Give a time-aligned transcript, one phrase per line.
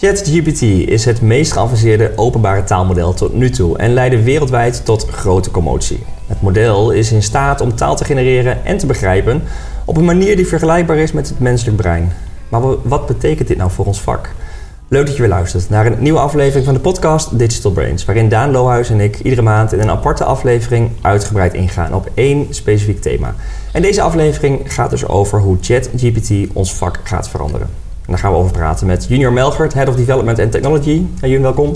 [0.00, 5.50] ChatGPT is het meest geavanceerde openbare taalmodel tot nu toe en leidde wereldwijd tot grote
[5.50, 6.04] commotie.
[6.26, 9.42] Het model is in staat om taal te genereren en te begrijpen
[9.84, 12.12] op een manier die vergelijkbaar is met het menselijk brein.
[12.48, 14.30] Maar wat betekent dit nou voor ons vak?
[14.88, 18.28] Leuk dat je weer luistert naar een nieuwe aflevering van de podcast Digital Brains, waarin
[18.28, 23.00] Daan Lohuis en ik iedere maand in een aparte aflevering uitgebreid ingaan op één specifiek
[23.00, 23.34] thema.
[23.72, 27.87] En deze aflevering gaat dus over hoe ChatGPT ons vak gaat veranderen.
[28.08, 31.02] En daar gaan we over praten met Junior Melgert, Head of Development and Technology.
[31.20, 31.72] Hey Jun, welkom.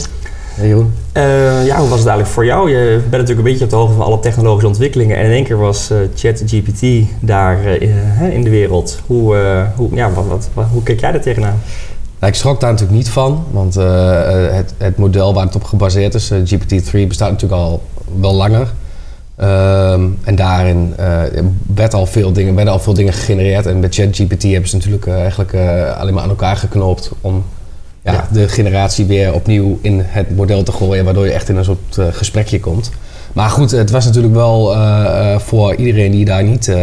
[0.55, 0.95] Hey Jeroen.
[1.17, 2.71] Uh, ja, hoe was het eigenlijk voor jou?
[2.71, 5.17] Je bent natuurlijk een beetje op de hoogte van alle technologische ontwikkelingen.
[5.17, 6.85] En in één keer was uh, ChatGPT
[7.21, 9.01] daar uh, in de wereld.
[9.07, 9.37] Hoe,
[9.77, 11.61] hoe, ja, wat, wat, hoe keek jij daar tegenaan?
[12.19, 13.45] Nou, ik schrok daar natuurlijk niet van.
[13.51, 17.83] Want het, het, model waar het op gebaseerd is, GPT-3, bestaat natuurlijk al
[18.21, 18.73] wel langer.
[19.37, 21.23] Ehm, en daarin uh,
[21.75, 23.67] werd al veel dingen, werden al veel dingen gegenereerd.
[23.67, 27.45] En met ChatGPT hebben ze natuurlijk uh, eigenlijk uh, alleen maar aan elkaar geknoopt om
[28.05, 31.65] ja, de generatie weer opnieuw in het model te gooien, waardoor je echt in een
[31.65, 32.91] soort gesprekje komt.
[33.33, 34.77] Maar goed, het was natuurlijk wel
[35.39, 36.75] voor iedereen die daar niet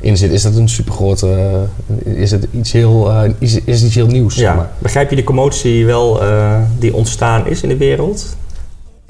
[0.00, 1.50] in zit, is dat een supergrote,
[2.04, 4.34] is het iets heel, is, is iets heel nieuws.
[4.34, 4.54] Ja.
[4.54, 4.70] maar.
[4.78, 6.20] Begrijp je de commotie wel
[6.78, 8.36] die ontstaan is in de wereld?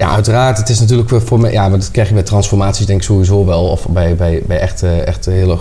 [0.01, 0.57] Ja, uiteraard.
[0.57, 3.45] Het is natuurlijk voor mij, ja, maar dat krijg je bij transformaties denk ik sowieso
[3.45, 3.63] wel.
[3.67, 5.57] Of bij, bij, bij echt, echt hele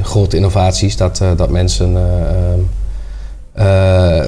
[0.00, 0.96] grote innovaties.
[0.96, 1.96] Dat, uh, dat mensen.
[3.58, 4.24] Uh,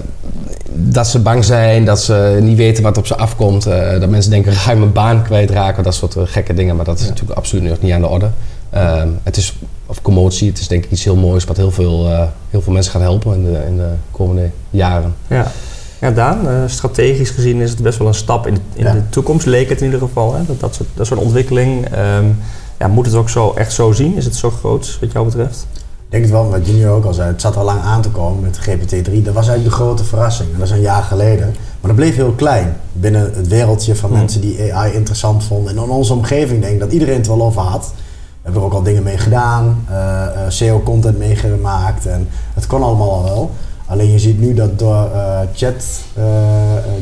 [0.73, 3.65] dat ze bang zijn, dat ze niet weten wat op ze afkomt.
[4.01, 5.83] dat mensen denken, ga je mijn baan kwijtraken.
[5.83, 6.77] Dat soort gekke dingen.
[6.77, 8.31] Maar dat is natuurlijk absoluut nog niet aan de orde.
[8.71, 12.09] Ehm, het is, of commotie, het is denk ik iets heel moois wat heel veel,
[12.51, 15.15] heel veel mensen gaat helpen in de, in de komende jaren.
[15.27, 15.53] Ja.
[16.01, 19.09] Ja, Daan, uh, strategisch gezien is het best wel een stap in de, in de
[19.09, 20.35] toekomst, leek het in ieder geval.
[20.35, 20.45] Hè?
[20.47, 21.87] Dat, dat, soort, dat soort ontwikkeling.
[22.19, 22.39] Um,
[22.79, 24.17] ja, moet het ook zo, echt zo zien?
[24.17, 25.67] Is het zo groot wat jou betreft?
[25.75, 27.29] Ik denk het wel, wat Junior ook al zei.
[27.29, 29.23] Het zat al lang aan te komen met GPT-3.
[29.23, 30.49] Dat was eigenlijk de grote verrassing.
[30.53, 31.47] Dat is een jaar geleden.
[31.81, 35.77] Maar dat bleef heel klein binnen het wereldje van mensen die AI interessant vonden.
[35.77, 37.93] En in onze omgeving denk ik dat iedereen het wel over had.
[37.95, 39.85] We hebben er ook al dingen mee gedaan.
[39.91, 42.07] Uh, uh, SEO-content meegemaakt.
[42.07, 43.51] En het kon allemaal al wel.
[43.87, 46.25] Alleen je ziet nu dat door uh, chat uh,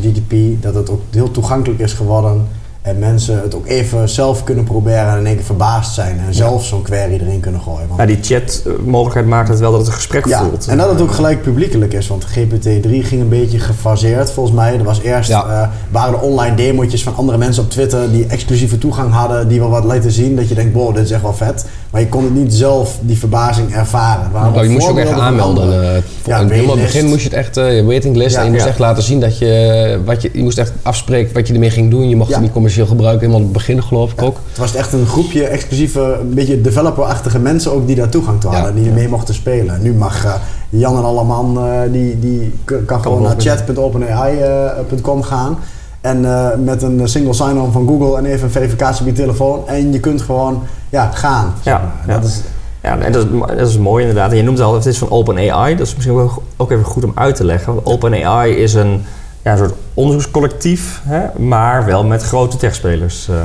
[0.02, 2.46] GDP dat het ook heel toegankelijk is geworden
[2.84, 6.20] en mensen het ook even zelf kunnen proberen en in één keer verbaasd zijn.
[6.26, 7.88] En zelf zo'n query erin kunnen gooien.
[7.88, 10.66] Want ja, die chat-mogelijkheid maakt het wel dat het een gesprek ja, voelt.
[10.66, 12.08] En dat het ook gelijk publiekelijk is.
[12.08, 14.74] Want GPT-3 ging een beetje gefaseerd volgens mij.
[14.78, 18.78] Er was eerst, uh, waren er online demo's van andere mensen op Twitter die exclusieve
[18.78, 19.48] toegang hadden.
[19.48, 20.36] Die wel wat lieten zien.
[20.36, 21.66] Dat je denkt, wow, dit is echt wel vet.
[21.90, 24.30] Maar je kon het niet zelf, die verbazing, ervaren.
[24.32, 25.68] Nou, je moest je ook echt aanmelden.
[25.68, 28.34] Uh, ja, helemaal het begin moest je het echt, uh, waitinglist.
[28.34, 31.34] Ja, en je moest echt laten zien dat je, wat je, je moest echt afspreken
[31.34, 32.08] wat je ermee ging doen.
[32.08, 34.36] Je mocht het niet commerciële gebruiken, helemaal op het begin geloof ik ook.
[34.48, 38.50] Het was echt een groepje exclusieve, een beetje developer-achtige mensen ook die daar toegang toe
[38.50, 39.82] hadden, die mee mochten spelen.
[39.82, 40.34] Nu mag uh,
[40.68, 42.52] Jan en Alleman, uh, die, die
[42.86, 45.58] kan gewoon naar chat.openai.com gaan.
[46.00, 49.68] En uh, met een single sign-on van Google en even een verificatie op je telefoon.
[49.68, 51.54] En je kunt gewoon ja, gaan.
[51.62, 52.14] Ja, ja.
[52.14, 52.40] Dat is,
[52.82, 54.30] ja, en dat is, dat is mooi inderdaad.
[54.30, 55.76] En je noemt het al, het is van OpenAI.
[55.76, 57.74] Dat is misschien ook even goed om uit te leggen.
[57.74, 59.04] Want OpenAI is een
[59.44, 63.28] ja, een soort onderzoekscollectief, hè, maar wel met grote techspelers.
[63.28, 63.36] Uh.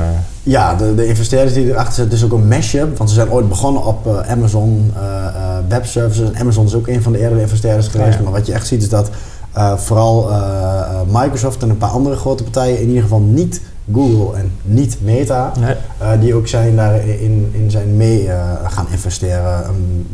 [0.42, 2.96] Ja, de, de, investeerders die erachter zitten, is ook een mashup.
[2.96, 6.30] Want ze zijn ooit begonnen op uh, Amazon uh, Web Services.
[6.30, 8.16] En Amazon is ook een van de eerdere investeerders geweest.
[8.16, 8.22] Ja.
[8.22, 9.10] Maar wat je echt ziet is dat
[9.76, 10.30] vooral
[11.06, 13.60] Microsoft en een paar andere grote partijen, in ieder geval niet
[13.92, 16.18] Google en niet Meta, nee.
[16.18, 18.28] die ook zijn daarin in zijn mee
[18.64, 19.66] gaan investeren.
[19.66, 20.06] Um,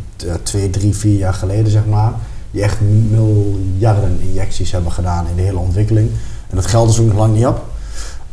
[0.43, 2.13] twee, drie, vier jaar geleden, zeg maar
[2.57, 2.79] die echt
[3.11, 6.11] miljarden injecties hebben gedaan in de hele ontwikkeling.
[6.51, 7.65] En dat geld is ook nog lang niet op.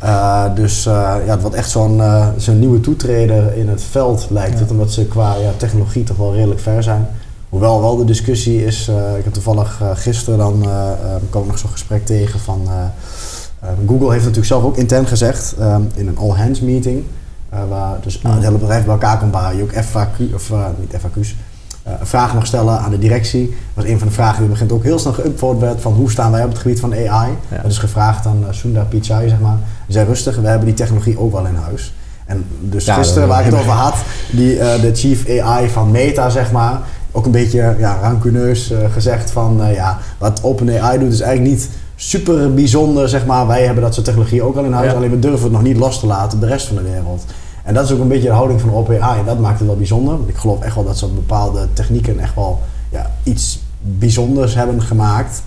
[0.02, 0.92] Uh, dus uh,
[1.26, 4.92] ja, het wordt echt zo'n uh, zo'n nieuwe toetreder in het veld lijkt het, omdat
[4.92, 7.06] ze qua ja, technologie toch wel redelijk ver zijn.
[7.48, 10.66] Hoewel wel de discussie is, ik heb toevallig gisteren dan
[11.30, 12.68] kwam ik nog zo'n gesprek tegen van
[13.86, 15.54] Google heeft natuurlijk zelf ook intern gezegd
[15.94, 17.04] in een all hands meeting,
[17.68, 21.34] waar dus het hele bedrijf bij elkaar komt, waar je ook FAQ, of niet FAQ's,
[22.02, 23.46] vragen mag stellen aan de directie.
[23.46, 26.10] Dat was een van de vragen die begint ook heel snel geüpvoerd werd van hoe
[26.10, 27.30] staan wij op het gebied van AI.
[27.62, 29.58] Dat is gevraagd aan uh, Sundar Pichai, zeg maar.
[29.88, 31.94] Zij rustig, we hebben die technologie ook wel in huis.
[32.26, 33.94] En dus gisteren, waar ik het over had,
[34.30, 36.80] die, uh, de chief AI van Meta, zeg maar,
[37.12, 42.54] ook een beetje ja, rancuneus gezegd van ja, wat OpenAI doet is eigenlijk niet super
[42.54, 43.46] bijzonder, zeg maar.
[43.46, 45.76] Wij hebben dat soort technologie ook al in huis, alleen we durven het nog niet
[45.76, 47.24] los te laten op de rest van de wereld.
[47.64, 49.18] En dat is ook een beetje de houding van OpenAI.
[49.18, 50.16] En dat maakt het wel bijzonder.
[50.16, 54.82] Want ik geloof echt wel dat ze bepaalde technieken echt wel ja, iets bijzonders hebben
[54.82, 55.42] gemaakt.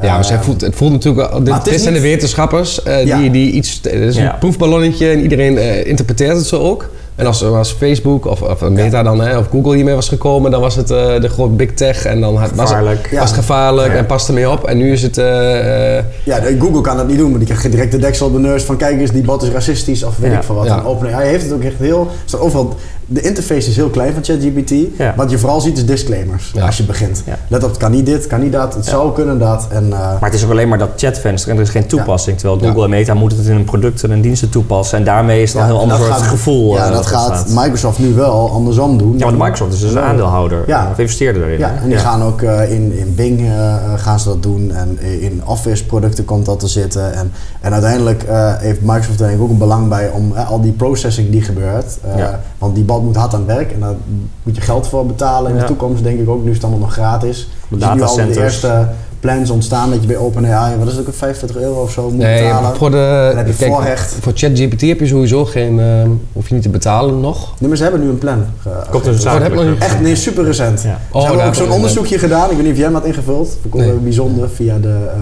[0.00, 1.44] Ja, maar voelt, het voelt natuurlijk...
[1.44, 3.80] Dit, dit zijn de wetenschappers uh, die, die iets...
[3.82, 6.90] Het is een proefballonnetje en iedereen uh, interpreteert het zo ook.
[7.16, 10.60] En als, als Facebook of, of Meta dan, hè, of Google hiermee was gekomen, dan
[10.60, 13.94] was het uh, de grote big tech en dan had, was het, was het gevaarlijk
[13.94, 14.64] en paste mee op.
[14.64, 15.18] En nu is het...
[15.18, 18.32] eh, eh, Ja, Google kan dat niet doen, maar die krijgt direct de deksel op
[18.32, 20.84] de neus van kijk eens, die bot is racistisch of weet ik veel wat.
[20.84, 22.74] OpenAI heeft het ook echt heel, staat overal,
[23.06, 24.72] de interface is heel klein van ChatGPT.
[24.98, 25.12] Ja.
[25.16, 26.66] Wat je vooral ziet is disclaimers Ja.
[26.66, 27.22] als je begint.
[27.26, 27.38] Ja.
[27.48, 29.66] Let op, het kan niet dit, kan niet dat, het zou kunnen dat.
[29.70, 32.38] En, eh, Maar het is ook alleen maar dat chatvenster en er is geen toepassing.
[32.38, 32.66] Terwijl Ja.
[32.66, 34.98] Google en Meta moeten het in hun producten en diensten toepassen.
[34.98, 36.74] En daarmee is het ja, een heel ander soort gaat- gevoel.
[36.74, 37.48] Ja, eh, dat gaat.
[37.48, 39.18] Microsoft nu wel andersom doen.
[39.18, 40.62] Ja, want Microsoft is dus een aandeelhouder.
[40.66, 40.88] Ja.
[40.92, 41.58] Of investeerder erin.
[41.58, 41.82] Ja, hè?
[41.82, 43.48] en die gaan ook eh, in, in Bing
[43.96, 47.14] gaan ze dat doen en in Office producten komt dat te zitten.
[47.14, 50.60] En, en uiteindelijk eh, heeft Microsoft er denk ik ook een belang bij om al
[50.60, 51.98] die processing die gebeurt.
[52.02, 52.40] eh, Ja.
[52.58, 53.94] Want die moet hard aan het werk en daar
[54.42, 55.60] moet je geld voor betalen in Ja.
[55.62, 56.42] de toekomst denk ik ook.
[56.44, 57.48] Nu is het allemaal nog gratis.
[57.68, 58.88] Je ziet nu al de eerste
[59.20, 62.18] plans ontstaan dat je bij OpenAI, wat is het ook, 45 euro of zo moet
[62.18, 62.76] nee, betalen.
[62.76, 63.26] voor de...
[63.28, 64.16] Dan heb je kijk, voorrecht.
[64.20, 65.80] Voor ChatGPT heb je sowieso geen...
[65.80, 65.86] eh,
[66.32, 67.54] hoef je niet te betalen nog.
[67.58, 68.44] Nee, maar ze hebben nu een plan.
[68.62, 70.82] ge- Komt dus een niet Echt, nee, super recent.
[70.82, 70.98] Ja.
[71.12, 72.50] Oh, ze hebben ook zo'n onderzoekje gedaan.
[72.50, 73.58] Ik weet niet of jij hem had ingevuld.
[73.72, 73.86] Nee.
[73.88, 74.48] wel bijzonder.
[74.50, 75.20] Via de, eh,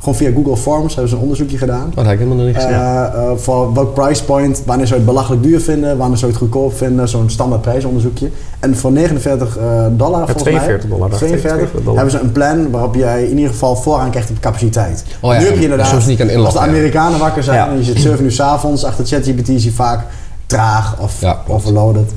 [0.00, 1.86] gewoon via Google Forms hebben ze een onderzoekje gedaan.
[1.88, 2.70] Oh, dat heb ik helemaal nog niet gezien.
[2.70, 6.32] Eh, eh, voor welk price point, wanneer zou je het belachelijk duur vinden, wanneer zou
[6.32, 8.30] je het goedkoop vinden, zo'n standaard prijsonderzoekje.
[8.60, 11.28] En voor 49 eh, dollar volgens 42 mij, dollar, dacht ik.
[11.28, 11.94] 42, 42 dollar.
[11.94, 15.04] hebben ze een plan waarop jij in ieder geval vooraan krijgt op capaciteit.
[15.20, 16.66] Oh ja, nu heb je inderdaad, soms niet kan als de ja.
[16.66, 17.68] Amerikanen wakker zijn Ja.
[17.68, 20.06] en je zit 7 uur 's avonds achter ChatGPT, is hij vaak
[20.46, 22.12] traag of Ja, overloaded.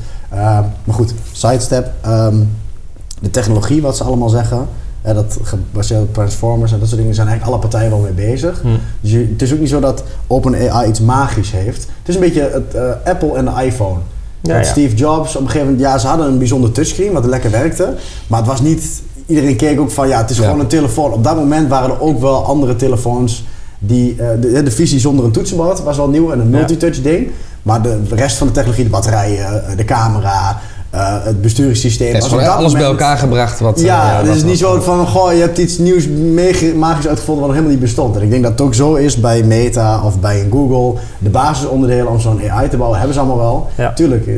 [0.83, 1.91] Maar goed, sidestep.
[2.01, 2.35] ehm,
[3.19, 4.67] de technologie, wat ze allemaal zeggen,
[5.03, 8.29] eh, dat gebaseerd op transformers en dat soort dingen, zijn eigenlijk alle partijen wel mee
[8.29, 8.61] bezig.
[8.61, 8.67] Hm.
[9.01, 11.81] Dus je- het is ook niet zo dat OpenAI iets magisch heeft.
[11.99, 13.99] Het is een beetje het eh, Apple en de iPhone.
[14.41, 14.63] Ja.
[14.63, 17.93] Steve Jobs op een gegeven moment, ja, ze hadden een bijzonder touchscreen wat lekker werkte,
[18.27, 19.01] maar het was niet.
[19.25, 20.43] Iedereen keek ook van ja, het is Ja.
[20.43, 21.11] gewoon een telefoon.
[21.11, 23.43] Op dat moment waren er ook wel andere telefoons
[23.85, 26.57] die eh, de, de visie zonder een toetsenbord was wel nieuw en een Ja.
[26.57, 27.31] multitouch ding.
[27.63, 30.59] Maar de rest van de technologie, de batterijen, eh, de camera,
[30.89, 32.13] eh, het besturingssysteem.
[32.13, 33.59] Het is dat alles bij elkaar gebracht.
[33.59, 36.07] Wat, ja, het wat- is niet zo van, goh, je hebt iets nieuws
[36.75, 38.15] magisch uitgevonden wat nog helemaal niet bestond.
[38.15, 40.99] En ik denk dat het ook zo is bij Meta of bij Google.
[41.19, 43.67] De basisonderdelen om zo'n AI te bouwen hebben ze allemaal wel.
[43.77, 43.93] Ja.
[43.93, 44.29] Tuurlijk,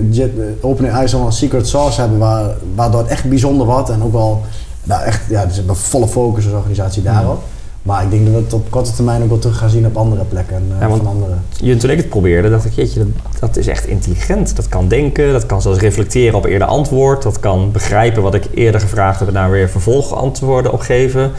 [0.61, 3.89] OpenAI zal wel een secret sauce hebben waar, waardoor het echt bijzonder wordt.
[3.89, 4.41] En ook wel,
[4.83, 7.41] nou echt, ja, dus een volle focus als organisatie daarop.
[7.85, 9.97] Maar ik denk dat we het op korte termijn ook wel terug gaan zien op
[9.97, 11.33] andere plekken eh, Ja, want- van andere.
[11.61, 14.55] Je, toen ik het probeerde, dacht ik, jeetje, dat, dat is echt intelligent.
[14.55, 17.23] Dat kan denken, dat kan zelfs reflecteren op eerder antwoord.
[17.23, 21.31] Dat kan begrijpen wat ik eerder gevraagd heb en daar weer vervolgantwoorden op geven.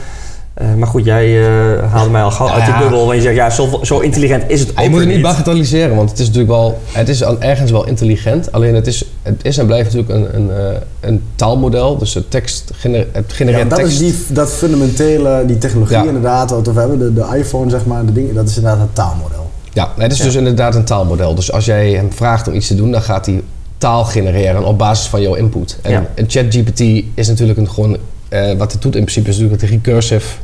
[0.57, 2.79] Eh, maar goed, jij eh, haalde mij al gauw uit de Ja.
[2.79, 3.05] bubbel.
[3.05, 5.97] Want je zegt, ja, zo, zo intelligent is het ook je moet het niet bagatelliseren,
[5.97, 8.53] want het is natuurlijk wel, het is aan- ergens wel intelligent.
[8.53, 11.99] Alleen het is, het is en blijft natuurlijk een, een, eh, een taalmodel.
[11.99, 14.01] Dus het tekst gener, het genereert Ja, dat tekst.
[14.01, 16.05] is die, dat fundamentele, die technologie Ja.
[16.05, 18.95] inderdaad, wat we hebben, de, de iPhone zeg maar, de dingen, dat is inderdaad het
[18.95, 19.51] taalmodel.
[19.73, 20.25] Ja, het is Ja.
[20.25, 21.35] dus inderdaad een taalmodel.
[21.35, 23.43] Dus als jij hem vraagt om iets te doen, dan gaat hij
[23.79, 25.79] taal genereren op basis van jouw input.
[25.83, 26.07] En Ja.
[26.15, 26.81] een ChatGPT
[27.15, 27.97] is natuurlijk een gewoon,
[28.29, 30.37] eh, wat het doet in principe is natuurlijk het recursive,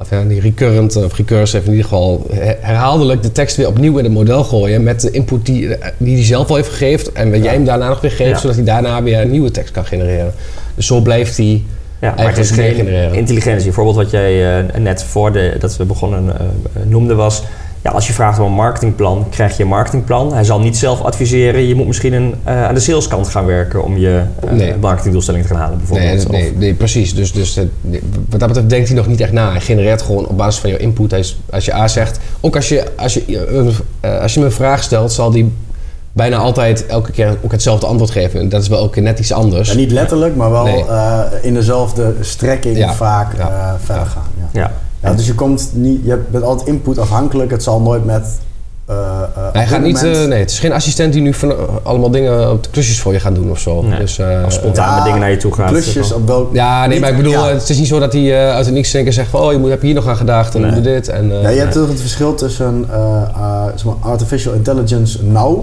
[0.00, 3.98] of ja, die recurrent of recursive in ieder geval her- herhaaldelijk de tekst weer opnieuw
[3.98, 7.30] in het model gooien met de input die, die hij zelf al heeft gegeven en
[7.30, 8.38] wat jij hem daarna nog weer geeft, Ja.
[8.38, 10.32] zodat hij daarna weer een nieuwe tekst kan genereren.
[10.74, 11.62] Dus zo blijft hij
[12.00, 13.14] Ja, maar het is eigenlijk geen genereren.
[13.18, 13.66] intelligentie.
[13.66, 16.46] Een voorbeeld wat jij eh, net voor de, dat we begonnen eh,
[16.84, 17.42] noemde was...
[17.88, 20.32] Ja, als je vraagt om een marketingplan, krijg je een marketingplan.
[20.34, 21.66] Hij zal niet zelf adviseren.
[21.66, 24.76] Je moet misschien een, eh, aan de saleskant gaan werken om je eh, Nee.
[24.76, 26.22] marketingdoelstelling te gaan halen Nee, bijvoorbeeld.
[26.22, 27.14] dat- nee, nee, precies.
[27.14, 27.68] Dus, dus het-
[28.28, 29.50] wat dat betreft denkt hij nog niet echt na.
[29.50, 31.10] Hij genereert gewoon op basis van jouw input.
[31.10, 34.46] Hij is- als je A zegt, ook als je, als je, eh, als je me
[34.46, 35.46] een vraag stelt, zal hij
[36.12, 38.40] bijna altijd elke keer ook hetzelfde antwoord geven.
[38.40, 39.68] En dat is wel elke keer net iets anders.
[39.70, 40.84] Ja, niet letterlijk, maar wel Nee.
[40.84, 42.92] eh, in dezelfde strekking Ja.
[42.94, 43.48] vaak Ja.
[43.48, 44.10] eh, verder Ja.
[44.10, 44.26] gaan.
[44.52, 44.72] Ja.
[45.02, 45.12] Ja.
[45.12, 47.50] Dus je komt niet, je bent altijd input afhankelijk.
[47.50, 48.26] Het zal nooit met.
[48.86, 52.10] eh, eh, hij gaat niet, eh, nee, het is geen assistent die nu van, allemaal
[52.10, 53.82] dingen op de klusjes voor je gaat doen of zo.
[53.82, 53.98] Nee.
[53.98, 54.30] Dus, eh,
[54.72, 55.68] Ja, met dingen naar je toe gaat.
[55.68, 56.54] Klusjes op welk.
[56.54, 57.48] ja, nee, niet- maar ik bedoel, ja.
[57.48, 59.58] het is niet zo dat hij eh, uit het niks denken zegt van, oh, je
[59.58, 60.70] moet, heb je hier nog aan gedacht en Nee.
[60.72, 61.08] doe dit.
[61.08, 65.24] En, eh, Ja, je hebt toch het verschil tussen eh, eh, zeg maar artificial intelligence
[65.24, 65.60] nou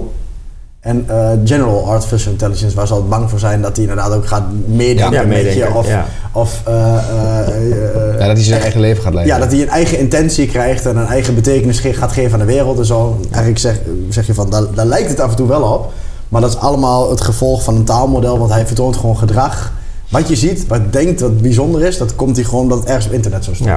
[0.86, 4.28] en eh, general artificial intelligence, waar ze al bang voor zijn dat hij inderdaad ook
[4.28, 5.74] gaat meedenken Ja, met je.
[5.74, 6.06] Of, ja.
[6.32, 9.36] of eh, eh, ja, dat hij zijn eigen leven gaat leiden.
[9.36, 12.40] Ja, dat hij een eigen intentie krijgt en een eigen betekenis ge- gaat geven aan
[12.48, 13.20] de wereld en zo.
[13.24, 15.92] Eigenlijk zeg, zeg je van, daar, daar lijkt het af en toe wel op.
[16.30, 19.72] Maar dat is allemaal het gevolg van een taalmodel, want hij vertoont gewoon gedrag.
[20.10, 22.88] Wat je ziet, wat je denkt wat bijzonder is, dat komt hij gewoon omdat het
[22.88, 23.70] ergens op internet zo stond.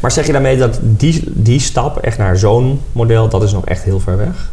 [0.00, 3.64] Maar zeg je daarmee dat die, die stap echt naar zo'n model, dat is nog
[3.66, 4.50] echt heel ver weg?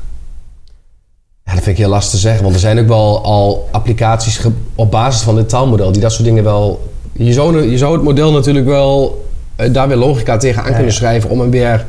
[1.53, 4.39] Ja, dat vind ik heel lastig te zeggen, want er zijn ook wel al applicaties
[4.75, 6.81] op basis van dit taalmodel die dat soort dingen wel.
[7.11, 10.91] Je zou, je zou het model natuurlijk wel eh, daar weer logica tegenaan Ja, kunnen
[10.91, 10.97] ja.
[10.97, 11.85] schrijven om hem weer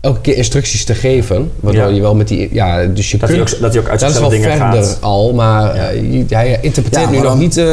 [0.00, 1.50] elke keer instructies te geven.
[1.60, 1.94] Waardoor Ja.
[1.94, 2.48] je wel met die...
[2.54, 3.54] Ja, dus je Dat hij kunt...
[3.54, 4.98] ook, dat hij ook uit dat is zichzelf wel dingen verder gaat.
[5.00, 5.88] al, maar Ja.
[5.88, 7.56] je- hij interpreteert Ja, nu maar nog dan- niet...
[7.56, 7.64] eh,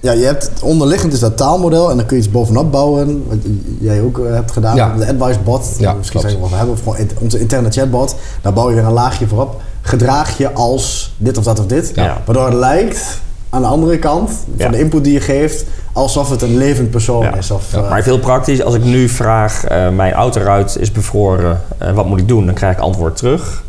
[0.00, 3.24] Ja, je hebt onderliggend is dat taalmodel en dan kun je iets bovenop bouwen.
[3.28, 3.38] Wat
[3.80, 4.76] jij ook hebt gedaan.
[4.76, 4.94] Ja.
[4.98, 5.74] De advice bot.
[5.78, 6.26] Ja, misschien klopt.
[6.30, 6.74] zeggen we wat we hebben.
[6.74, 8.14] Of gewoon onze interne chatbot.
[8.42, 9.60] Daar bouw je weer een laagje voor op.
[9.88, 11.92] Gedraag je als dit of dat of dit.
[11.94, 12.20] Ja.
[12.24, 14.68] Waardoor het lijkt aan de andere kant van Ja.
[14.68, 15.64] de input die je geeft.
[15.92, 17.34] Alsof het een levend persoon Ja.
[17.34, 17.50] is.
[17.50, 21.60] Of, Ja, eh, Maar heel praktisch, als ik nu vraag, eh, mijn autoruit is bevroren,
[21.78, 22.46] eh, wat moet ik doen?
[22.46, 23.64] Dan krijg ik antwoord terug.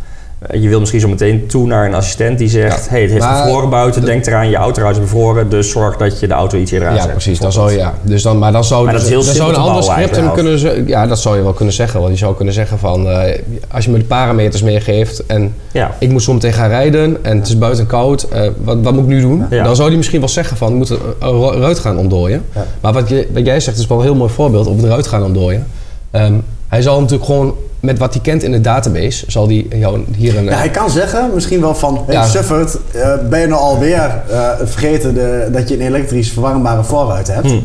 [0.53, 2.89] Je wil misschien zo meteen toe naar een assistent die zegt, Ja.
[2.91, 5.97] hey, het heeft Maar bevroren buiten, de- denk eraan, je autoruit is bevroren, dus zorg
[5.97, 7.11] dat je de auto iets eerder ja, aanzet.
[7.11, 7.39] precies.
[7.39, 7.93] Dan zou ja.
[8.01, 10.31] dus dan, maar dan zou, Maar dat is heel dan zou een ander script hem
[10.31, 10.59] kunnen...
[10.59, 11.99] ze- Ja, dat zou je wel kunnen zeggen.
[11.99, 13.07] Want je zou kunnen zeggen van...
[13.09, 13.39] eh,
[13.71, 17.37] als je me de parameters meegeeft en Ja, ik moet zo meteen gaan rijden en
[17.37, 19.45] het is buiten koud, eh, wat, wat moet ik nu doen?
[19.49, 19.63] Ja.
[19.63, 22.43] Dan zou hij misschien wel zeggen van, we moeten een ru- ruit gaan ontdooien.
[22.55, 22.65] Ja.
[22.81, 25.07] Maar wat, je, wat jij zegt is wel een heel mooi voorbeeld op de ruit
[25.07, 25.67] gaan ontdooien.
[26.11, 26.33] Ehm,
[26.67, 30.37] hij zal natuurlijk gewoon met wat hij kent in de database, zal hij jou hier
[30.37, 30.43] een...
[30.43, 32.25] Ja, hij kan zeggen, misschien wel van, hey, Ja.
[32.25, 37.27] Suffert, eh, ben je nou alweer eh vergeten de, dat je een elektrisch verwarmbare voorruit
[37.27, 37.47] hebt?
[37.47, 37.57] Hm.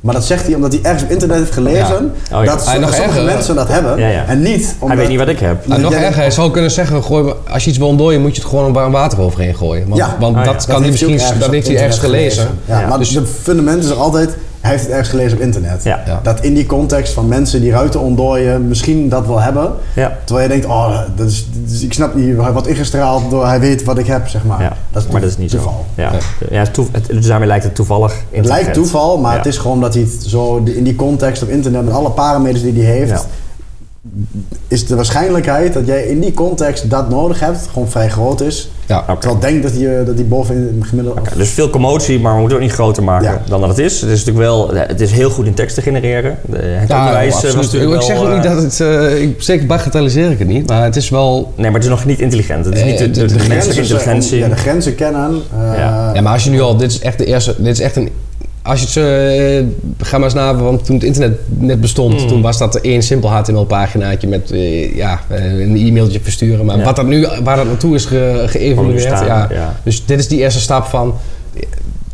[0.00, 2.38] Maar dat zegt hij omdat hij ergens op internet heeft gelezen Ja.
[2.38, 2.50] Oh ja.
[2.50, 3.24] dat nog sommige erger.
[3.24, 3.98] mensen dat hebben.
[3.98, 4.24] Ja, ja.
[4.26, 4.88] En niet omdat...
[4.88, 5.66] hij weet niet wat ik heb.
[5.66, 8.34] Nou, nog jij- erger, hij zou kunnen zeggen, gooi, als je iets wil ontdooien, moet
[8.36, 9.84] je het gewoon een warm water overheen gooien.
[9.88, 10.16] Want, Ja.
[10.20, 10.42] want ja.
[10.44, 12.48] dat Dat kan hij heeft misschien, dat heeft hij ergens gelezen.
[12.64, 12.86] Ja, Ja.
[12.88, 15.84] maar Dus- het fundament is er altijd, hij heeft het ergens gelezen op internet.
[15.84, 16.00] Ja.
[16.06, 16.20] Ja.
[16.22, 19.72] Dat in die context van mensen die ruiten ontdooien misschien dat wel hebben.
[19.94, 20.16] Ja.
[20.24, 23.46] Terwijl je denkt, oh, dat is, dat is- ik snap niet, hij wordt ingestraald door
[23.46, 24.62] hij weet wat ik heb, zeg maar.
[24.62, 24.72] Ja.
[24.92, 25.84] Dat is maar dat is niet toeval.
[25.96, 26.02] zo.
[26.02, 26.10] Ja.
[26.50, 26.64] Ja.
[26.92, 29.36] het, dus daarmee lijkt het toevallig Het lijkt toeval, maar Ja.
[29.38, 32.62] het is gewoon dat hij het zo in die context op internet met alle parameters
[32.62, 33.20] die hij heeft, Ja.
[34.68, 38.70] Is de waarschijnlijkheid dat jij in die context dat nodig hebt gewoon vrij groot is.
[38.86, 39.04] Ja.
[39.04, 41.20] Terwijl ik denk dat hij, dat hij boven in het gemiddelde...
[41.36, 43.42] Dus veel commotie, maar we moeten het ook niet groter maken Ja.
[43.48, 44.00] dan dat het is.
[44.00, 46.38] Het is natuurlijk wel, het is heel goed in tekst te genereren.
[46.50, 47.64] Het Ja, onderwijs eh, was absoluut.
[47.72, 48.80] natuurlijk Ik zeg ook niet eh, dat het...
[48.80, 51.52] eh, ik, zeker bagatelliseer ik het niet, maar het is wel...
[51.56, 52.64] Nee, maar het is nog niet intelligent.
[52.64, 54.38] Het is niet de, de, de- de menselijke intelligentie.
[54.38, 55.30] Ja, de grenzen kennen.
[55.52, 56.10] eh, Ja.
[56.14, 56.76] Ja, maar als je nu al...
[56.76, 57.54] Dit is echt de eerste...
[57.58, 58.08] Dit is echt een...
[58.62, 59.00] Als je het zo...
[59.00, 59.64] eh,
[60.06, 62.28] ga maar eens na, want toen het internet net bestond, Mm.
[62.28, 66.64] toen was dat één simpel HTML-paginaatje met eh, ja, eh, een e-mailtje versturen.
[66.66, 66.84] Maar Ja.
[66.84, 69.48] wat dat nu, waar dat naartoe is ge, geëvolueerd, ja.
[69.82, 71.14] Dus dit is die eerste stap van...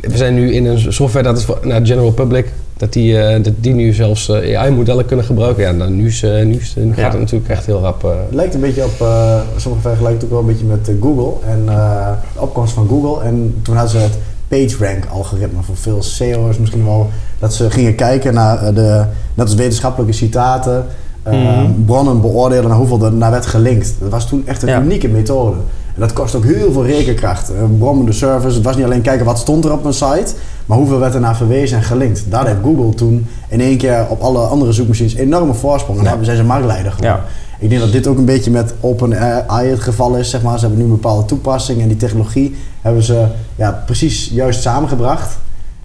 [0.00, 3.18] We zijn nu in een software dat is voor, naar de general public, dat die,
[3.20, 5.62] eh, dat die nu zelfs eh, AI-modellen kunnen gebruiken.
[5.62, 8.04] Ja, dan nu, is, eh, nu, is, nu gaat het natuurlijk echt heel rap.
[8.04, 10.90] eh, Het lijkt een beetje op, eh sommige vergelijken het ook wel een beetje met
[11.00, 13.24] Google en eh, de opkomst van Google.
[13.24, 17.10] En toen hadden ze het PageRank-algoritme voor veel SEO's misschien wel.
[17.38, 20.86] Dat ze gingen kijken naar eh, de, net als wetenschappelijke citaten,
[21.22, 21.70] eh, Mhm.
[21.86, 23.94] bronnen beoordelen naar hoeveel er naar werd gelinkt.
[24.00, 24.80] Dat was toen echt een Ja.
[24.80, 25.56] unieke methode.
[25.94, 27.48] En dat kost ook heel veel rekenkracht.
[27.48, 28.54] Een brommende service.
[28.54, 30.34] Het was niet alleen kijken wat stond er op een site,
[30.66, 32.24] maar hoeveel werd er naar verwezen en gelinkt.
[32.28, 35.98] Daar heeft Google toen in één keer op alle andere zoekmachines enorme voorsprong.
[35.98, 36.14] En Ja.
[36.14, 37.20] daar zijn ze marktleider geworden.
[37.20, 37.24] Ja.
[37.58, 40.30] Ik denk dat dit ook een beetje met OpenAI het geval is.
[40.30, 40.58] Zeg maar.
[40.58, 45.36] Ze hebben nu een bepaalde toepassing en die technologie hebben ze ja, precies juist samengebracht.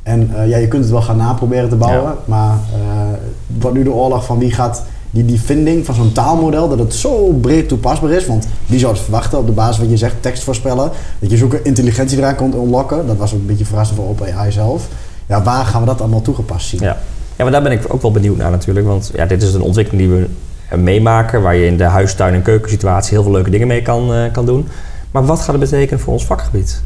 [0.04, 2.18] En eh, ja, je kunt het wel gaan naproberen te bouwen, Ja.
[2.26, 3.12] maar eh,
[3.54, 6.80] het wordt nu de oorlog van wie gaat die, die vinding van zo'n taalmodel, dat
[6.80, 8.26] het zo breed toepasbaar is.
[8.26, 11.30] Want wie zou het verwachten op de basis van wat je zegt, tekst voorspellen, dat
[11.32, 13.08] je zulke intelligentie eraan kunt unlocken.
[13.08, 14.88] Dat was ook een beetje verrassend voor OpenAI zelf.
[15.26, 16.80] Ja, waar gaan we dat allemaal toegepast zien?
[16.82, 16.98] Ja.
[17.36, 18.86] ja, maar daar ben ik ook wel benieuwd naar natuurlijk.
[18.86, 20.32] Want ja, dit is een ontwikkeling die we eh,
[20.78, 21.42] meemaken...
[21.42, 24.46] waar je in de huistuin- en keukensituatie heel veel leuke dingen mee kan, eh, kan
[24.46, 24.68] doen.
[25.12, 26.82] Maar wat gaat het betekenen voor ons vakgebied?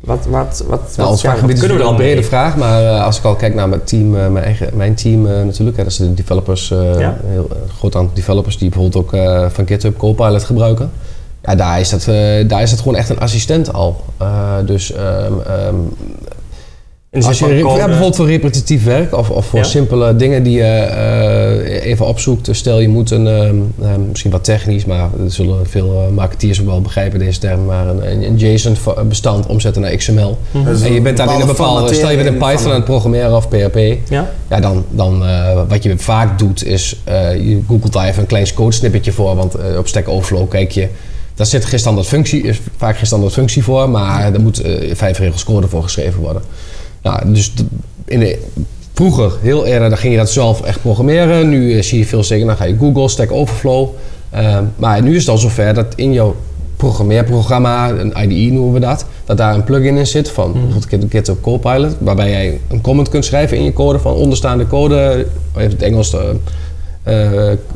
[0.00, 1.96] Wat, wat, wat, Nou, wat- ons ja, vakgebied wat is kunnen we wel dan een
[1.96, 2.24] brede mee?
[2.28, 5.26] vraag, maar eh, als ik al kijk naar mijn team, eh, mijn, eigen, mijn team
[5.26, 7.16] eh, natuurlijk, hè, dat zijn de developers, eh, Ja.
[7.24, 10.90] een heel groot aantal developers die bijvoorbeeld ook eh, van GitHub Copilot gebruiken.
[11.42, 14.04] Ja, daar is dat, eh, daar is dat gewoon echt een assistent al.
[14.18, 15.32] Eh, dus ehm,
[17.24, 19.64] Als je ja, code- bijvoorbeeld voor repetitief werk of, of voor Ja.
[19.64, 22.48] simpele dingen die je eh, even opzoekt.
[22.50, 26.60] Stel je moet een, ehm, ehm, misschien wat technisch, maar dat zullen veel eh, marketeers
[26.60, 30.38] wel begrijpen deze term, maar een, een- een JSON-bestand omzetten naar XML.
[30.50, 30.68] Mhm.
[30.84, 33.36] En je bent dan in een bepaalde, stel je bent in Python aan het programmeren
[33.36, 34.30] of PHP, Ja?
[34.50, 38.26] ja, dan, dan eh, wat je vaak doet is, eh, je googelt daar even een
[38.28, 40.88] klein codesnippetje voor, want op Stack Overflow kijk je,
[41.34, 45.18] daar zit geen standaard functie, is vaak geen standaard functie voor, maar er moet vijf
[45.18, 46.42] regels code voor geschreven worden.
[47.06, 47.52] Nou, dus
[48.04, 48.38] in de,
[48.94, 51.48] vroeger, heel eerder, dan ging je dat zelf echt programmeren.
[51.48, 53.88] Nu eh, zie je veel zeker, dan ga je Google, Stack Overflow.
[54.30, 56.34] Eh, maar nu is het al zover dat in jouw
[56.76, 61.04] programmeerprogramma, een IDE noemen we dat, dat daar een plugin in zit van bijvoorbeeld Git-
[61.10, 65.70] GitHub Copilot, waarbij jij een comment kunt schrijven in je code van onderstaande code, even
[65.70, 66.20] het Engels, eh,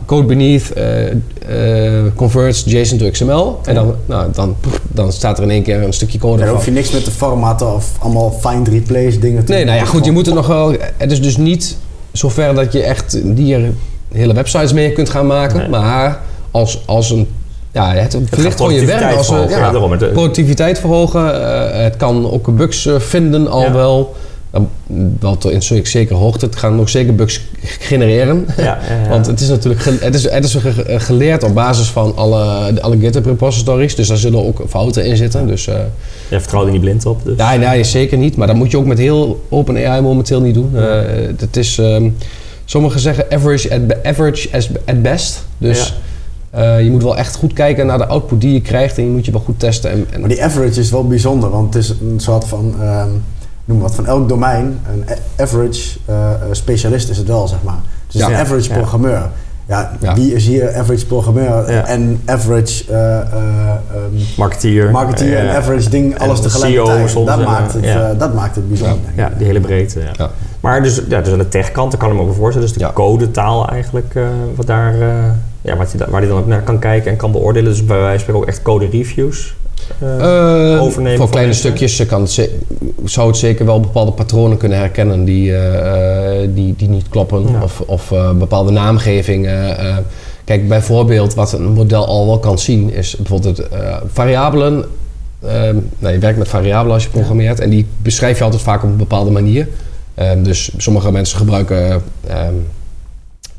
[0.07, 3.59] code beneath eh, eh, converts JSON to XML.
[3.65, 4.57] En dan, nou, dan,
[4.89, 6.57] dan staat er in één keer een stukje code Daar van.
[6.57, 9.85] hoef je niks met de formatten of allemaal find replace dingen te Nee, nou ja,
[9.85, 10.75] goed, je moet het nog wel.
[10.97, 11.77] Het is dus niet
[12.13, 13.73] zover dat je echt dier
[14.13, 15.59] hele websites mee kunt gaan maken.
[15.59, 15.69] Nee.
[15.69, 16.21] Maar
[16.51, 17.29] als, als een...
[17.73, 18.99] Ja, het verlicht gewoon je werk.
[18.99, 19.91] productiviteit Als verhogen, ja, ja, daarom.
[19.93, 21.43] Het- productiviteit verhogen.
[21.75, 23.73] eh, het kan ook bugs eh, vinden al Ja.
[23.73, 24.15] wel.
[24.51, 24.69] Dan,
[25.21, 26.45] wel tot in zekere hoogte.
[26.47, 28.47] Het gaan ook zeker bugs genereren.
[28.57, 29.09] Ja, ja, ja.
[29.15, 32.73] Want het is natuurlijk ge- het is, het is ge- geleerd op basis van alle,
[32.81, 33.95] alle GitHub repositories.
[33.95, 35.47] Dus daar zullen ook fouten in zitten.
[35.47, 35.75] Dus eh,
[36.29, 37.25] Jij vertrouwt er niet blind op.
[37.25, 37.35] Dus.
[37.39, 38.37] ja, nee, zeker niet.
[38.37, 40.77] Maar dat moet je ook met heel OpenAI momenteel niet doen.
[40.77, 41.01] Eh,
[41.37, 42.11] het is, ehm,
[42.65, 45.45] sommigen zeggen average at, be- average as, at best.
[45.59, 45.95] Dus
[46.51, 48.99] eh, je moet wel echt goed kijken naar de output die je krijgt.
[48.99, 49.91] En je moet je wel goed testen.
[49.91, 53.09] En, en Maar die average is wel bijzonder, want het is een soort van, ehm,
[53.71, 55.05] noem wat, van elk domein, een
[55.37, 57.79] average eh, eh, specialist is het wel, zeg maar.
[58.09, 58.29] Dus Ja.
[58.29, 58.75] een average Ja.
[58.77, 59.29] programmeur.
[59.67, 60.15] Ja, Ja.
[60.15, 61.87] wie is hier average programmeur Ja.
[61.87, 63.25] en average eh, eh,
[63.95, 64.91] ehm, Marketeer.
[64.91, 67.11] marketeer en average ding, En alles CEO tegelijkertijd.
[67.11, 68.09] soms, dat, maakt het, ja.
[68.11, 69.11] eh, dat maakt het bijzonder.
[69.17, 70.01] Ja, die hele breedte.
[70.01, 70.11] Ja.
[70.17, 70.31] Ja.
[70.61, 72.69] Maar dus, ja, dus aan de techkant, daar kan ik me ook voorstellen.
[72.69, 72.91] Dus de Ja.
[72.95, 74.23] codetaal eigenlijk, eh,
[74.57, 75.09] wat daar, eh,
[75.63, 77.71] ja, wat waar hij dan ook naar kan kijken en kan beoordelen.
[77.71, 79.55] Dus bij wijze van spreken ook echt code reviews.
[79.99, 81.69] eh, Eh, overnemen Voor kleine mensen?
[81.71, 82.51] stukjes kan het
[83.05, 87.49] zou het zeker wel bepaalde patronen kunnen herkennen die, eh, die, die niet kloppen.
[87.51, 87.63] Ja.
[87.63, 89.47] Of, of bepaalde naamgeving.
[89.47, 89.97] eh.
[90.45, 93.63] kijk, bijvoorbeeld wat een model al wel kan zien is bijvoorbeeld
[94.13, 94.85] variabelen.
[95.47, 98.83] Ehm, nou, je werkt met variabelen als je programmeert en die beschrijf je altijd vaak
[98.83, 99.69] op een bepaalde manier.
[100.15, 102.03] Ehm, dus sommige mensen gebruiken.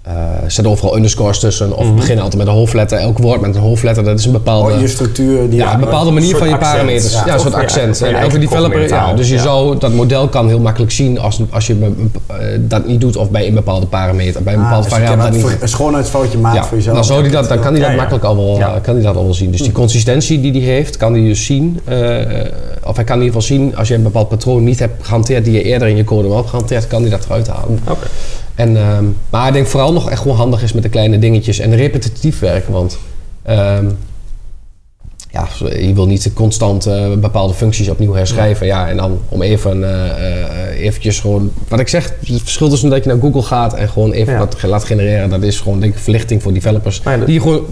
[0.02, 0.14] Eh,
[0.48, 1.96] zetten overal underscores tussen of Mhm.
[1.96, 2.98] beginnen altijd met een hoofdletter.
[2.98, 4.74] Elk woord met een hoofdletter, dat is een bepaalde.
[4.74, 6.72] Oh, je structuur die Ja, een bepaalde manier van je accent.
[6.74, 7.14] parameters.
[7.14, 8.02] Ja, Ja, een soort ja, accent.
[8.02, 9.14] en elke developer, ja.
[9.14, 9.42] Dus je Ja.
[9.42, 11.94] zou, dat model kan heel makkelijk zien als, als je
[12.28, 15.38] eh, dat niet doet of bij een bepaalde parameter, bij een Ah, bepaalde dus variabele
[15.38, 15.62] niet.
[15.62, 16.96] een schoonheidsfoutje maakt Ja, voor jezelf.
[16.96, 17.96] dan, zou die dat, dan kan hij dat Ja, ja.
[17.98, 18.76] makkelijk al wel, Ja.
[18.76, 19.52] eh, kan hij dat al wel zien.
[19.52, 21.80] Dus die consistentie die hij heeft, kan hij dus zien.
[22.84, 25.46] of hij kan in ieder geval zien als je een bepaald patroon niet hebt gehanteerd
[25.46, 27.80] die je eerder in je code wel hebt gehanteerd, kan hij dat eruit halen.
[27.90, 28.08] Oké.
[28.56, 31.60] En, ehm, maar ik denk vooral nog echt gewoon handig is met de kleine dingetjes
[31.60, 32.74] en repetitief werken.
[32.74, 32.98] Want
[33.44, 33.86] ehm,
[35.32, 35.48] ja,
[35.80, 38.66] je wil niet constant eh, bepaalde functies opnieuw herschrijven.
[38.66, 41.52] Ja, en dan om even eh, eh, eventjes gewoon...
[41.68, 44.40] Wat ik zeg, het verschil tussen dat je naar Google gaat en gewoon even Ja.
[44.40, 45.30] wat laat genereren.
[45.30, 47.02] Dat is gewoon denk ik verlichting voor developers.
[47.04, 47.66] Ja, die gewoon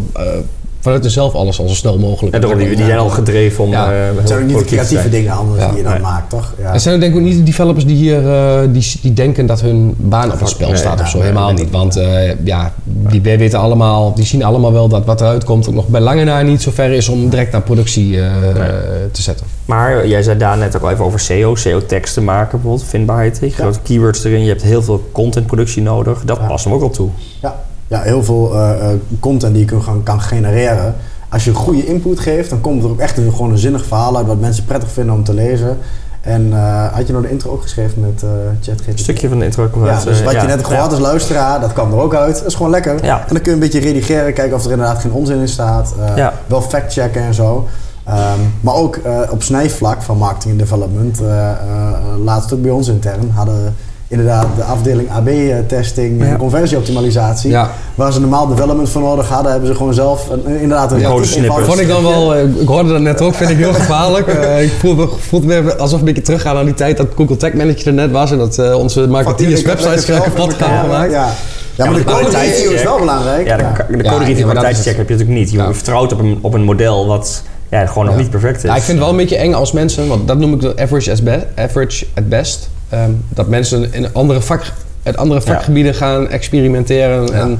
[0.94, 2.42] vanuit zelf alles al zo snel mogelijk...
[2.42, 3.92] Daarom, die, die zijn al gedreven om Ja.
[3.92, 5.12] eh, heel Het zijn ook niet de creatieve zijn.
[5.12, 5.68] dingen anders Ja.
[5.68, 6.02] die je dan Nee.
[6.02, 6.54] maakt, toch?
[6.62, 6.74] Ja.
[6.74, 9.46] Er zijn ook denk ik ook niet de developers die hier eh, die, die denken
[9.46, 11.18] dat hun baan op het spel Nee, staat of zo.
[11.18, 11.72] nee, Helemaal nee, niet.
[11.72, 15.68] Want eh, ja, die wij weten allemaal, die zien allemaal wel dat wat eruit komt
[15.68, 18.70] ook nog bij lange na niet zo ver is om direct naar productie eh, Nee.
[19.12, 19.46] te zetten.
[19.66, 23.38] Maar jij zei daar net ook al even over SEO, SEO-teksten maken bijvoorbeeld, vindbaarheid.
[23.42, 26.22] Je grote keywords erin, je hebt heel veel contentproductie nodig.
[26.26, 26.48] Dat Ja.
[26.48, 27.10] past hem ook wel toe.
[27.42, 27.56] Ja,
[27.90, 30.96] ja heel veel eh, eh, content die je kan, kan genereren.
[31.30, 33.86] Als je een goede input geeft, dan komt er ook echt een, gewoon een zinnig
[33.86, 35.78] verhaal uit wat mensen prettig vinden om te lezen.
[36.22, 38.30] En eh, had je nou de intro ook geschreven met eh
[38.62, 38.88] ChatGPT?
[38.88, 40.42] Een stukje van de intro Ja, uit, dus wat ja.
[40.42, 42.36] je net hebt gehoord als luisteraar, dat kwam er ook uit.
[42.38, 43.06] Dat is gewoon lekker.
[43.06, 43.20] Ja.
[43.20, 45.96] En dan kun je een beetje redigeren, kijken of er inderdaad geen onzin in staat.
[46.16, 46.34] Ja.
[46.48, 47.68] Wel factchecken en zo.
[48.04, 49.00] Ehm, maar ook
[49.30, 51.22] op snijvlak van marketing en development,
[52.24, 53.76] laatst ook bij ons intern, hadden
[54.12, 56.26] inderdaad de afdeling AB-testing Ja.
[56.30, 57.50] en conversieoptimalisatie.
[57.52, 57.72] Ja.
[57.96, 61.26] Waar ze normaal development voor nodig hadden, hebben ze gewoon zelf een, inderdaad een code
[61.26, 61.66] snippet.
[61.66, 64.28] Vond ik dan wel, eh, ik hoorde dat net ook, vind ik heel gevaarlijk.
[64.28, 67.38] Eh, ik voelde, voelde me alsof ik een beetje teruggaan aan die tijd dat Google
[67.38, 71.12] Tag Manager er net was en dat eh, onze marketeers Van, websites kapot gaan gemaakt.
[71.12, 71.34] Ja, ja.
[71.78, 73.48] maar maar de de code kwaliteitscheck- review is wel belangrijk.
[73.48, 73.86] Ja, de, Ja.
[73.98, 75.52] de Ja, code review nee, maar dat is kwaliteitscheck heb je natuurlijk niet.
[75.52, 75.74] Je Ja.
[75.74, 78.64] vertrouwt op een, op een model wat ja, gewoon nog niet perfect is.
[78.64, 80.74] Ja, ik vind het wel een beetje eng als mensen, want dat noem ik de
[80.78, 82.70] average, as be- average at best.
[82.90, 84.64] Ehm, dat mensen in andere vak,
[85.04, 87.60] uit andere vakgebieden gaan experimenteren en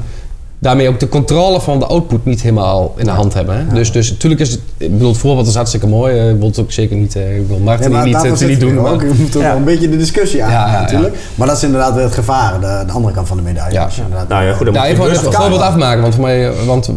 [0.62, 3.54] daarmee ook de controle van de output niet helemaal in de hand hebben.
[3.54, 3.60] Hè?
[3.60, 3.74] Ja.
[3.74, 6.18] Dus, dus natuurlijk is het, ik bedoel, het voorbeeld is hartstikke mooi.
[6.18, 8.44] eh, Ik wil het ook zeker niet, eh, ik wil Martin Nee, niet, eh, te
[8.46, 8.74] niet doen.
[8.74, 9.00] Maar, ook.
[9.00, 9.48] Je moet ook Ja.
[9.48, 10.80] wel een beetje de discussie aan, Ja, ja, ja.
[10.80, 11.14] natuurlijk.
[11.34, 13.72] Maar dat is inderdaad weer het gevaar, de, de andere kant van de medaille.
[13.72, 13.88] Ja.
[14.04, 16.50] Inderdaad- Nou ja, goed, dan ja, moet je even een voorbeeld afmaken, want voor mij,
[16.66, 16.90] want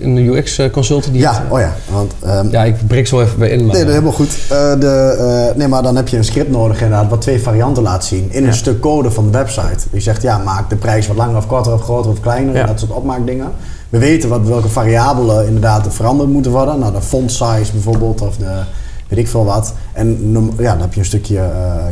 [0.00, 1.22] een UX-consultant die...
[1.22, 1.74] Ja, oh ja.
[1.92, 3.56] Want, ehm, ja, ik breek zo even bij in.
[3.66, 4.38] Maar, Nee, dat is helemaal goed.
[4.50, 5.16] Eh, de,
[5.50, 8.26] eh, nee, maar dan heb je een script nodig inderdaad, wat twee varianten laat zien
[8.30, 9.78] in een stuk code van de website.
[9.92, 12.59] Je zegt, ja, maak de prijs wat langer of korter of groter of kleiner, Ja.
[12.60, 13.50] En dat soort opmaakdingen.
[13.88, 16.78] We weten wat, welke variabelen inderdaad veranderd moeten worden.
[16.78, 18.62] Nou, de font size bijvoorbeeld, of de
[19.08, 19.74] weet ik veel wat.
[19.92, 21.34] En ja, dan heb je een stukje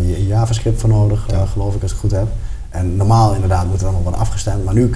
[0.07, 2.27] je- JavaScript voor nodig, eh, geloof ik, als ik het goed heb.
[2.71, 4.91] En normaal inderdaad moet er dan nog worden afgestemd, maar nu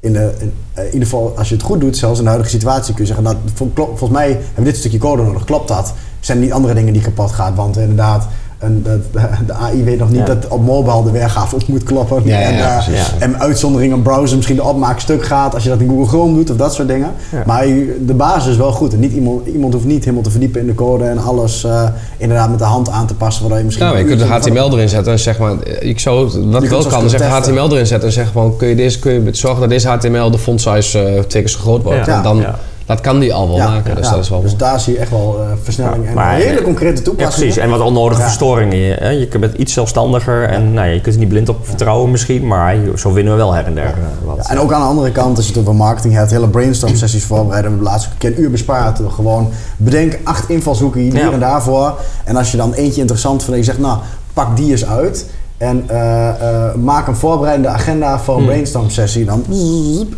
[0.00, 2.30] in, de, in, eh, in ieder geval, als je het goed doet, zelfs in de
[2.30, 5.44] huidige situatie, kun je zeggen, nou, vol- volgens mij hebben we dit stukje code nodig.
[5.44, 5.92] Klopt dat?
[6.20, 7.54] Zijn er niet andere dingen die kapot gaan?
[7.54, 8.26] Want inderdaad,
[8.66, 10.24] eh, een, de, de AI weet nog niet Ja.
[10.24, 12.22] dat op mobile de weergave op moet kloppen.
[12.24, 13.12] Ja, ja, en, ja, eh, precies.
[13.18, 16.34] en uitzondering een browser misschien de opmaak stuk gaat als je dat in Google Chrome
[16.34, 17.10] doet of dat soort dingen.
[17.32, 17.42] Ja.
[17.46, 17.66] Maar
[18.06, 18.92] de basis is wel goed.
[18.92, 21.88] En niet iemand, iemand hoeft niet helemaal te verdiepen in de code en alles eh,
[22.16, 23.40] inderdaad met de hand aan te passen.
[23.40, 26.24] Waardoor je misschien Nou, je kunt de HTML erin zetten en zeg maar, ik zou,
[26.24, 27.22] wat kunt wel kan, zeg.
[27.22, 30.30] HTML erin zetten en zeg van, kun je, deze, kun je zorgen dat deze HTML
[30.30, 32.06] de font size eh, twee keer zo groot wordt.
[32.06, 32.16] Ja.
[32.16, 32.58] En dan, Ja.
[32.86, 34.10] Dat kan die al wel Ja, maken, dus ja.
[34.14, 36.96] dat is wel Dus daar zie je echt wel eh, versnelling Ja, en hele concrete
[36.96, 37.38] Ja, toepassingen.
[37.38, 37.56] precies.
[37.56, 38.26] En wat onnodige Ja.
[38.26, 38.76] verstoringen.
[38.78, 39.08] Je, hè?
[39.08, 42.46] je bent iets zelfstandiger en nou, ja, je kunt er niet blind op vertrouwen misschien,
[42.46, 43.92] maar zo winnen we wel her en der eh,
[44.24, 44.36] wat.
[44.36, 46.96] Ja, en ook aan de andere kant, als je het over marketing hebt, hele brainstorm
[46.96, 47.70] sessies voorbereiden.
[47.70, 48.96] We hebben laatst een keer een uur bespaard.
[48.98, 51.32] door Gewoon bedenk acht invalshoeken hier Ja.
[51.32, 51.94] en daarvoor.
[52.24, 53.98] En als je dan eentje interessant vindt en je zegt, nou,
[54.32, 55.26] pak die eens uit.
[55.58, 58.48] En eh, eh, maak een voorbereidende agenda voor een Hmm.
[58.48, 59.24] brainstorm sessie.
[59.24, 59.44] Dan,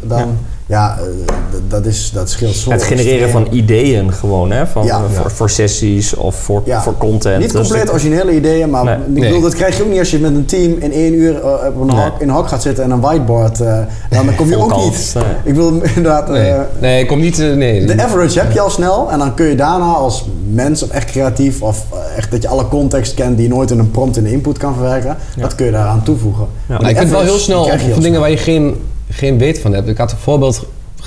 [0.02, 0.26] dan ja,
[0.68, 1.04] eh,
[1.50, 2.70] d- dat, is, dat scheelt zo.
[2.70, 4.66] het genereren van ideeën gewoon, hè?
[4.66, 4.96] Van, Ja.
[4.96, 5.30] eh, voor, Ja.
[5.30, 6.82] voor sessies of voor, Ja.
[6.82, 7.38] voor content.
[7.40, 8.94] Niet Dus compleet originele ideeën, maar Nee.
[8.94, 9.20] ik Nee.
[9.22, 11.50] bedoel, dat krijg je ook niet als je met een team in één uur eh,
[11.68, 11.96] op een Nee.
[12.04, 13.60] hok, in een hok gaat zitten en een whiteboard.
[13.60, 13.78] eh,
[14.10, 15.12] dan, dan kom je ook niet.
[15.14, 15.24] nee.
[15.44, 16.28] Ik wil inderdaad.
[16.28, 17.84] Nee, eh, nee, kom niet, eh, nee.
[17.84, 21.10] De average heb je al snel en dan kun je daarna als mens of echt
[21.10, 24.16] creatief of eh, echt dat je alle context kent die je nooit in een prompt
[24.16, 25.42] in de input kan verwerken, Ja.
[25.42, 26.46] dat kun je daaraan toevoegen.
[26.68, 26.78] Ja.
[26.80, 28.74] Maar je kunt wel heel snel op van dingen waar je geen,
[29.10, 29.88] geen weet van hebt.
[29.88, 30.66] Ik had een voorbeeld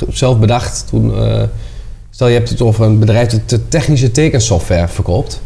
[0.10, 1.16] zelf bedacht toen.
[1.16, 1.42] eh,
[2.10, 5.42] stel je hebt het over een bedrijf dat de technische tekensoftware verkoopt.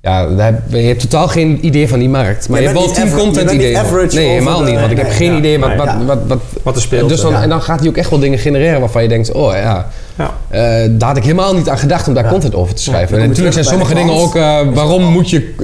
[0.00, 2.48] Ja, heb- je hebt totaal geen idee van die markt.
[2.48, 3.82] Maar Je je, hebt wel tien content ideeën.
[4.12, 4.78] Nee, helemaal de- niet.
[4.80, 5.38] Want ik heb nee, geen ja.
[5.38, 6.04] idee wat, Nee, wat, ja.
[6.04, 7.08] wat, wat, Wat er speelt.
[7.08, 7.42] dus dan, ja.
[7.42, 9.32] En dan gaat hij ook echt wel dingen genereren waarvan je denkt...
[9.32, 10.34] Oh ja, Ja.
[10.48, 13.18] eh, daar had ik helemaal niet aan gedacht om daar content over te schrijven.
[13.18, 14.34] en natuurlijk zijn sommige dingen ook...
[14.36, 15.54] eh, waarom moet je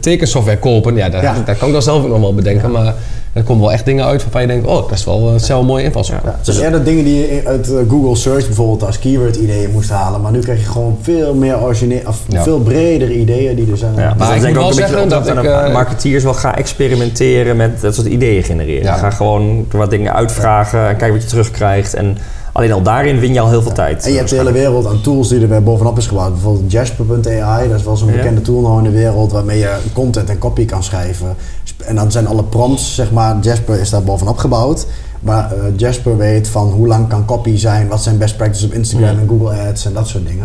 [0.00, 0.96] tekensoftware kopen?
[0.96, 1.42] Ja, daar, Ja.
[1.44, 2.70] daar kan ik dan zelf ook nog wel bedenken.
[2.70, 2.94] Maar
[3.32, 4.66] er komen wel echt dingen uit waarvan je denkt...
[4.66, 6.18] Oh, dat is wel, eh, dat zijn wel mooie invalshoek.
[6.24, 9.70] Ja, het zijn eerder dingen die je uit eh, Google Search bijvoorbeeld als keyword ideeën
[9.70, 10.20] moest halen.
[10.20, 12.42] Maar nu krijg je gewoon veel meer origineel, of Ja.
[12.42, 13.94] veel bredere ideeën die er zijn.
[13.94, 16.54] Ja, Maar maar ik denk wel een beetje zeggen dat, ik, eh, marketeers wel gaan
[16.54, 18.82] experimenteren met dat soort ideeën genereren.
[18.82, 18.96] Ja.
[18.96, 21.94] Ga gewoon wat dingen uitvragen en kijken wat je terugkrijgt.
[21.94, 22.16] En
[22.52, 24.04] alleen al daarin win je al heel veel tijd.
[24.04, 26.32] En je hebt de hele wereld aan tools die er weer bovenop is gebouwd.
[26.32, 28.14] Bijvoorbeeld Jasper.ai, dat is wel zo'n Ja.
[28.16, 31.36] bekende tool nou in de wereld waarmee je content en copy kan schrijven.
[31.80, 34.86] En dan zijn alle prompts, zeg maar, Jasper is daar bovenop gebouwd.
[35.20, 38.72] Maar eh, Jasper weet van hoe lang kan copy zijn, wat zijn best practices op
[38.74, 39.20] Instagram Ja.
[39.20, 40.44] en Google Ads en dat soort dingen.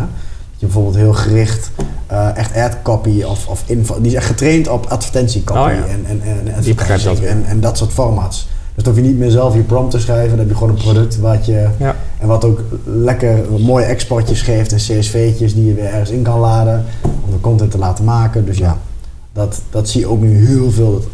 [0.50, 1.70] Dat je bijvoorbeeld heel gericht
[2.06, 5.84] eh, echt ad copy of, of info, die is echt getraind op advertentiecopy Oh ja.
[5.84, 6.20] en, en,
[6.54, 8.48] en, begrijpt dat en, en dat soort formats.
[8.74, 10.68] Dus dan hoef je niet meer zelf je prompt te schrijven, dan heb je gewoon
[10.70, 11.96] een product wat je Ja.
[12.18, 16.38] en wat ook lekker mooie exportjes geeft en CSV'tjes die je weer ergens in kan
[16.40, 18.44] laden om de content te laten maken.
[18.44, 18.78] Dus ja,
[19.32, 21.04] dat, dat zie je ook nu heel veel.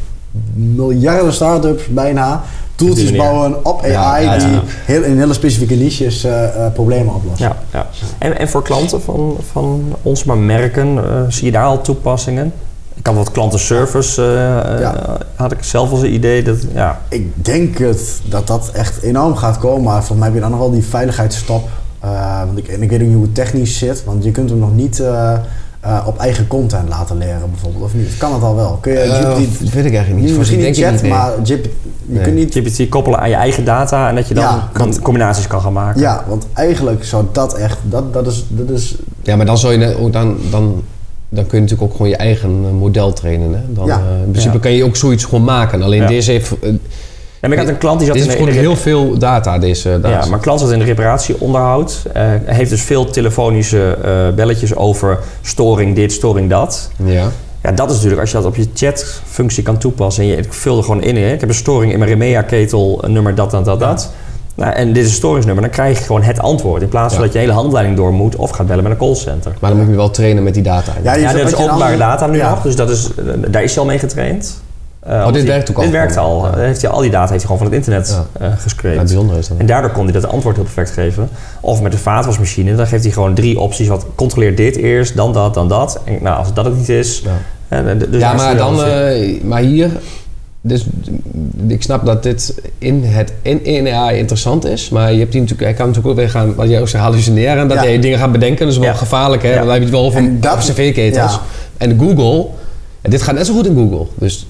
[0.54, 2.42] Miljarden start-ups bijna.
[2.88, 3.16] Manier.
[3.16, 7.48] bouwen op Ja, AI ja, die heel, in hele specifieke niches eh, eh, problemen oplossen.
[7.48, 7.86] Ja, ja.
[8.18, 12.52] En, en voor klanten van, van ons, maar merken, eh, zie je daar al toepassingen?
[12.94, 14.22] Ik had wat klantenservice,
[15.34, 16.42] had ik zelf als een idee.
[16.42, 19.82] Dat, ja, Ik denk het, dat dat echt enorm gaat komen.
[19.82, 21.68] Maar volgens mij heb je dan nog wel die veiligheidsstap.
[22.46, 24.04] Want ik, en ik weet ook niet hoe het technisch zit.
[24.04, 25.02] Want je kunt hem nog niet
[25.82, 27.84] eh, op eigen content laten leren bijvoorbeeld.
[27.84, 28.06] Of niet?
[28.06, 28.78] Of kan het al wel?
[28.80, 29.60] Kun je Eh, GPT...
[29.60, 30.38] dat weet ik eigenlijk niet.
[30.38, 31.10] Misschien Denk niet ik chat, nee.
[31.10, 31.70] maar GPT, je
[32.06, 32.22] Nee.
[32.22, 32.54] kunt niet...
[32.54, 35.60] GPT koppelen aan je eigen data en dat je dan Ja, kan- want- combinaties kan
[35.60, 36.00] gaan maken.
[36.00, 37.78] Ja, want eigenlijk zou dat echt...
[37.82, 38.96] Dat, dat, is, dat is...
[39.22, 40.82] Ja, maar dan, zou je ook dan, dan,
[41.28, 43.52] dan kun je natuurlijk ook gewoon je eigen eh, model trainen.
[43.54, 43.60] Hè?
[43.72, 43.98] Dan, Ja.
[44.24, 44.60] in principe Ja.
[44.60, 45.82] kan je ook zoiets gewoon maken.
[45.82, 46.06] Alleen Ja.
[46.08, 46.52] deze heeft...
[47.42, 48.76] eh, En ik had een klant die zat dit in is de, in de heel
[48.76, 50.28] veel data, deze Ja, data.
[50.28, 52.02] maar klant zat in de reparatieonderhoud.
[52.12, 56.90] eh heeft dus veel telefonische eh, belletjes over storing dit, storing dat.
[57.04, 57.28] Ja.
[57.62, 60.22] Ja, dat is natuurlijk als je dat op je chatfunctie kan toepassen.
[60.22, 61.16] En je, ik vul er gewoon in.
[61.16, 61.32] Hè.
[61.32, 64.10] Ik heb een storing in mijn Remea-ketel, nummer dat, dat, dat, dat.
[64.54, 65.62] Nou, en dit is een storingsnummer.
[65.64, 66.82] Dan krijg je gewoon het antwoord.
[66.82, 67.24] In plaats van Ja.
[67.24, 69.52] dat je hele handleiding door moet of gaat bellen met een callcenter.
[69.60, 70.92] Maar dan moet je wel trainen met die data.
[71.02, 72.50] Ja, je Ja, dit is je openbare data nu Ja.
[72.50, 72.62] nog.
[72.62, 74.62] Dus dat is, eh, daar is hij al mee getraind.
[75.06, 76.44] Eh, want dit die- werkt ook al Dit werkt al.
[76.46, 76.50] Ja.
[76.52, 78.96] Eh, Heeft hij, al die data heeft hij gewoon van het internet eh Ja, gescreept.
[78.96, 79.58] bijzonder is dat.
[79.58, 81.28] En daardoor kon hij dat antwoord heel perfect geven.
[81.60, 83.88] Of met de vaatwasmachine, dan geeft hij gewoon drie opties.
[83.88, 86.00] Wat controleer dit eerst, dan dat, dan dat.
[86.04, 87.22] En nou, als dat het niet is.
[87.24, 87.30] Ja.
[87.76, 89.90] hè, dus ja, maar dan, eh, maar hier,
[90.60, 90.86] dus
[91.68, 95.42] ik snap dat dit in het in, in AI interessant is, maar je hebt hier
[95.42, 97.82] natuurlijk, hij kan natuurlijk ook weer gaan, wat jij ook zegt, hallucineren en dat Ja.
[97.82, 98.94] hij dingen gaat bedenken, dat is wel Ja.
[98.94, 99.52] gevaarlijk, hè?
[99.52, 99.58] Ja.
[99.58, 101.32] Dan heb je het wel over En dat- cv-ketels.
[101.32, 101.40] ja.
[101.76, 102.46] En Google,
[103.02, 104.46] en dit gaat net zo goed in Google, dus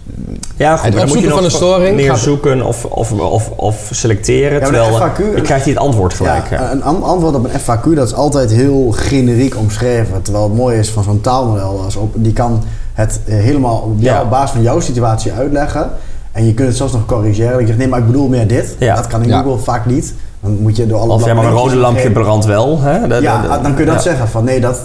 [0.56, 2.84] ja, goed, het dan moet je opzoeken nog van een storing meer gaat- zoeken of,
[2.84, 4.60] of, of, of selecteren.
[4.60, 6.50] maar terwijl eh, FAQ je krijgt hij het antwoord gelijk.
[6.50, 10.22] Ja, een an- antwoord op een FAQ dat is altijd heel generiek omschreven.
[10.22, 12.62] Terwijl het mooie is van zo'n taalmodel, als op, die kan
[12.92, 14.22] het eh, helemaal op, jou- Ja.
[14.22, 15.90] op basis van jouw situatie uitleggen.
[16.32, 17.58] En je kunt het zelfs nog corrigeren.
[17.60, 18.76] Ik zeg nee, maar ik bedoel meer dit.
[18.78, 18.94] Ja.
[18.94, 19.42] Dat kan in Ja.
[19.42, 20.14] Google vaak niet.
[20.42, 22.28] Dan moet je door alle Of ja, maar een rode lampje brandt.
[22.28, 22.80] brandt wel.
[22.80, 23.08] Hè?
[23.08, 24.10] De- Ja, de- de- dan kun je dat ja.
[24.10, 24.80] zeggen van nee, dat.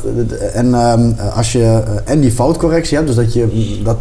[0.53, 1.81] En ehm, als je eh,
[2.13, 3.97] en die foutcorrectie hebt, dus dat je dat,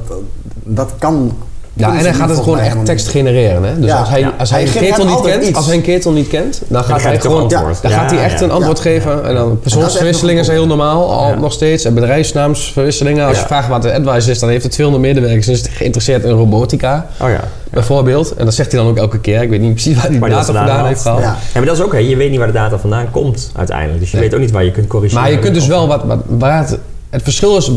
[0.65, 1.33] dat kan.
[1.79, 3.63] Ja, en hij gaat het gewoon echt tekst genereren.
[3.63, 3.79] Hè?
[3.81, 3.99] Dus Ja.
[3.99, 4.35] als hij, Ja.
[4.39, 5.57] als hij, Hij een ketel niet kent, iets.
[5.57, 8.39] als hij een ketel niet kent, dan gaat hij gewoon, dan Ja, gaat hij echt
[8.39, 8.45] ja.
[8.45, 8.83] een antwoord Ja.
[8.83, 9.25] geven.
[9.25, 11.35] En dan persoonsverwisselingen zijn heel normaal, al Ja.
[11.35, 11.85] nog steeds.
[11.85, 13.27] En bedrijfsnaamsverwisselingen.
[13.27, 13.41] Als Ja.
[13.41, 16.31] je vraagt wat de advice is, dan heeft het 200 medewerkers en is geïnteresseerd in
[16.31, 17.41] robotica, Oh ja.
[17.71, 18.35] bijvoorbeeld.
[18.35, 19.43] En dat zegt hij dan ook elke keer.
[19.43, 21.21] Ik weet niet precies waar hij data dat vandaan heeft gehaald.
[21.21, 21.27] Ja.
[21.27, 21.99] Ja, maar dat is ook, hè.
[21.99, 24.01] je weet niet waar de data vandaan komt uiteindelijk.
[24.01, 24.25] Dus je Nee.
[24.25, 25.23] weet ook niet waar je kunt corrigeren.
[25.23, 26.79] Maar je kunt dus wel wat, wat waar het,
[27.11, 27.71] het verschil is.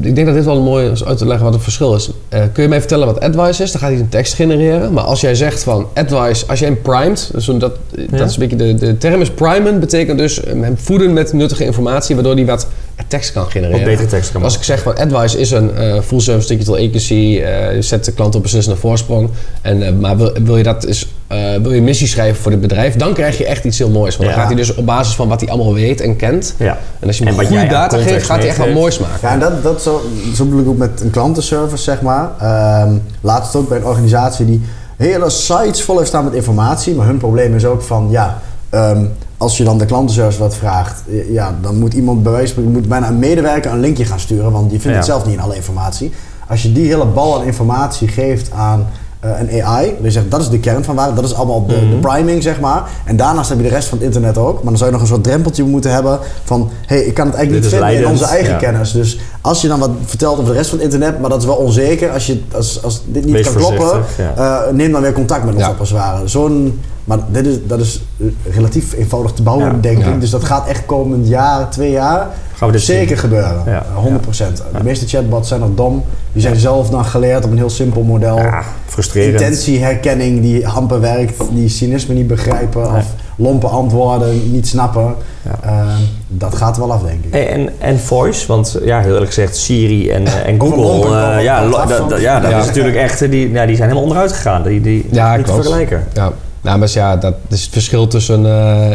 [0.00, 2.10] Ik denk dat dit wel mooi is uit te leggen wat het verschil is.
[2.28, 3.72] Eh, kun je mij vertellen wat advice is?
[3.72, 4.92] Dan gaat hij een tekst genereren.
[4.92, 7.76] Maar als jij zegt van advice, als jij hem primed, dus dat,
[8.10, 11.64] dat is een beetje de, de term is primen, betekent dus hem voeden met nuttige
[11.64, 12.66] informatie, waardoor hij wat
[13.06, 13.78] tekst kan genereren.
[13.78, 16.74] Wat betere tekst kan Als ik zeg van advice is een eh, full service digital
[16.74, 19.30] agency, eh, je zet de klant op beslissende voorsprong.
[19.62, 22.60] En, eh, maar wil, wil je dat is, eh, wil je missie schrijven voor het
[22.60, 24.16] bedrijf, dan krijg je echt iets heel moois.
[24.16, 24.34] Want Ja.
[24.34, 26.54] dan gaat hij dus op basis van wat hij allemaal weet en kent.
[26.58, 26.78] Ja.
[27.00, 29.18] En als je hem goede data geeft, gaat hij echt wat moois maken.
[29.28, 30.02] Ja, en dat, dat zo,
[30.34, 32.30] zo bedoel ik ook met een klantenservice, zeg maar.
[32.40, 34.62] Ehm laatst ook bij een organisatie die
[34.96, 36.94] hele sites vol heeft staan met informatie.
[36.94, 38.38] Maar hun probleem is ook van, ja,
[38.70, 39.04] ehm,
[39.36, 42.62] als je dan de klantenservice wat vraagt, eh, ja, dan moet iemand bij wijze van
[42.64, 45.40] moet bijna een medewerker een linkje gaan sturen, want die vindt het zelf niet in
[45.40, 46.12] alle informatie.
[46.48, 48.86] Als je die hele bal aan informatie geeft aan
[49.20, 51.66] eh, een AI, dus je zegt dat is de kern van waar, dat is allemaal
[51.66, 51.90] de, Mhm.
[51.90, 52.82] de priming, zeg maar.
[53.04, 54.54] En daarnaast heb je de rest van het internet ook.
[54.54, 57.26] Maar dan zou je nog een soort drempeltje moeten hebben van, hé, hey, ik kan
[57.26, 58.58] het eigenlijk Dit niet vinden in onze eigen ja.
[58.58, 58.92] kennis.
[58.92, 61.46] Dus als je dan wat vertelt over de rest van het internet, maar dat is
[61.46, 62.10] wel onzeker.
[62.10, 64.34] Als, je, als, als dit niet Wees kan kloppen, ja.
[64.66, 66.28] eh, neem dan weer contact met ons op als het ware.
[66.28, 69.72] Zo'n, maar dit is, dat is eh, relatief eenvoudig te bouwen, Ja.
[69.80, 70.06] denk Ja.
[70.12, 70.20] ik.
[70.20, 73.16] Dus dat gaat echt komend jaar, twee jaar, Gaan we dit zeker zien.
[73.18, 73.62] gebeuren.
[73.66, 73.84] Ja.
[73.96, 74.62] Eh, 100%.
[74.76, 76.04] De meeste chatbots zijn nog dom.
[76.32, 78.36] Die zijn zelf dan geleerd op een heel simpel model.
[78.38, 79.40] Ja, frustrerend.
[79.40, 82.90] Intentieherkenning die amper werkt, die cynisme niet begrijpen Nee.
[83.00, 85.14] of lompe antwoorden niet snappen.
[85.42, 85.58] Ja.
[85.62, 85.86] Eh,
[86.28, 87.32] dat gaat wel af, denk ik.
[87.32, 91.42] Hey, en, en voice, want ja, heel eerlijk gezegd, Siri en, eh, en Google, eh,
[91.42, 92.58] ja, dat- dat- ja, dat Ja.
[92.58, 94.62] is natuurlijk echt, eh, die, ja, die zijn helemaal onderuit gegaan.
[94.62, 96.04] Die, die, Ja, niet te vergelijken.
[96.12, 96.32] Ja.
[96.64, 98.90] Nou, maar ja, dat is het verschil tussen eh,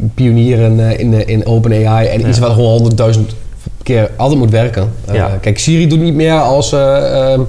[0.00, 3.34] een pionier in, eh, in, eh, in OpenAI en iets wat gewoon honderdduizend
[3.82, 4.92] keer altijd moet werken.
[5.04, 5.38] Eh, Ja.
[5.40, 7.40] Kijk, Siri doet niet meer als, eh, ehm,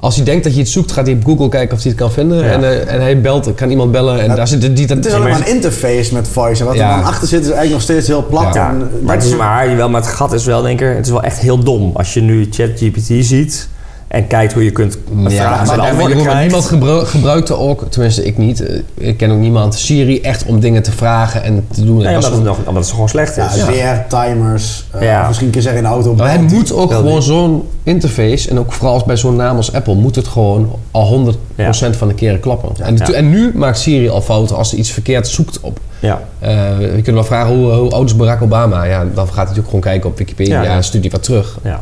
[0.00, 2.00] als hij denkt dat je iets zoekt, gaat hij op Google kijken of hij het
[2.00, 2.38] kan vinden.
[2.44, 2.50] Ja.
[2.50, 4.34] En, eh, en hij belt, kan iemand bellen en Ja.
[4.34, 6.60] daar zit die, die, Het is alleen maar een interface met voice.
[6.60, 6.90] En wat Ja.
[6.90, 8.54] er dan achter zit is eigenlijk nog steeds heel plat.
[8.54, 8.68] Ja.
[8.70, 11.06] En, eh, maar het is maar, wel, maar het gat is wel, denk ik, het
[11.06, 11.90] is wel echt heel dom.
[11.94, 13.68] Als je nu ChatGPT ziet
[14.08, 18.24] en kijkt hoe je kunt Ja, vragen maar, maar niemand gebru- gebruikt er ook, tenminste
[18.24, 21.84] ik niet, eh, ik ken ook niemand, Siri echt om dingen te vragen en te
[21.84, 21.96] doen.
[21.96, 23.64] Nee, Dat omdat, is het gewoon- nog, omdat het gewoon slecht ja, is.
[23.64, 24.86] weer, timers.
[24.92, 25.26] eh, Ja.
[25.26, 26.14] Misschien kun je zeggen in de auto.
[26.14, 29.56] Maar het moet ook Wel gewoon zo'n interface, en ook vooral als bij zo'n naam
[29.56, 32.68] als Apple, moet het gewoon al 100% van de keren klappen.
[32.76, 32.84] Ja.
[32.84, 33.12] en, Ja.
[33.12, 35.78] en nu maakt Siri al fouten als ze iets verkeerd zoekt op.
[35.98, 36.20] Ja.
[36.38, 38.84] Eh je kunt wel vragen hoe, hoe oud is Barack Obama?
[38.84, 40.76] Ja, dan gaat hij natuurlijk gewoon kijken op Wikipedia Ja, ja.
[40.76, 41.58] en stuurt hij wat terug.
[41.62, 41.80] Ja.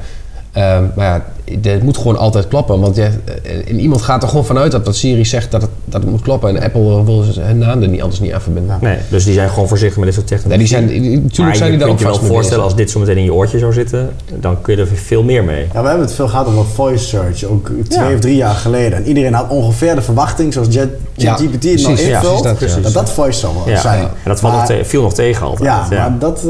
[0.96, 1.24] Maar ja,
[1.62, 2.80] het moet gewoon altijd kloppen.
[2.80, 5.70] Want je, eh, en iemand gaat er gewoon vanuit dat, dat Siri zegt dat het,
[5.84, 6.56] dat het moet kloppen.
[6.56, 8.78] En Apple wil hun naam er niet anders niet aan verbinden.
[8.80, 8.86] Ja.
[8.88, 10.88] Nee, dus die zijn gewoon voorzichtig met dit soort Nee, technologie.
[10.88, 12.90] die zijn, die- maar natuurlijk zijn je die daar ook je wel voorstellen als dit
[12.90, 15.66] zo meteen in je oortje zou zitten, dan kun je er veel meer mee.
[15.72, 18.14] Ja, we hebben het veel gehad over voice search, ook twee Ja.
[18.14, 18.98] of drie jaar geleden.
[18.98, 21.52] En iedereen had ongeveer de verwachting, zoals Jet- Ja, het nou
[21.96, 22.80] ja, invult, dat, ja.
[22.82, 23.80] dat dat voice zou Ja.
[23.80, 24.00] zijn.
[24.02, 25.64] En dat valt nog Maar- te- viel nog tegen altijd.
[25.68, 26.48] Ja, Ja, maar dat eh,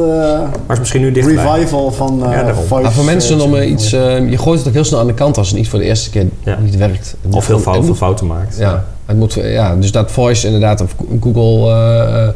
[0.66, 1.44] Maar is misschien nu dichtbij.
[1.44, 2.64] revival van eh Ja, daarom.
[2.64, 3.92] voice Maar voor mensen om iets...
[3.92, 5.84] eh, je gooit het ook heel snel aan de kant als het niet voor de
[5.84, 6.58] eerste keer Ja.
[6.60, 7.14] niet werkt.
[7.22, 8.56] Het Of heel fout, veel fouten maakt.
[8.58, 11.70] Ja, het moet, ja, dus dat voice inderdaad, of Google...
[11.72, 12.32] eh, eh,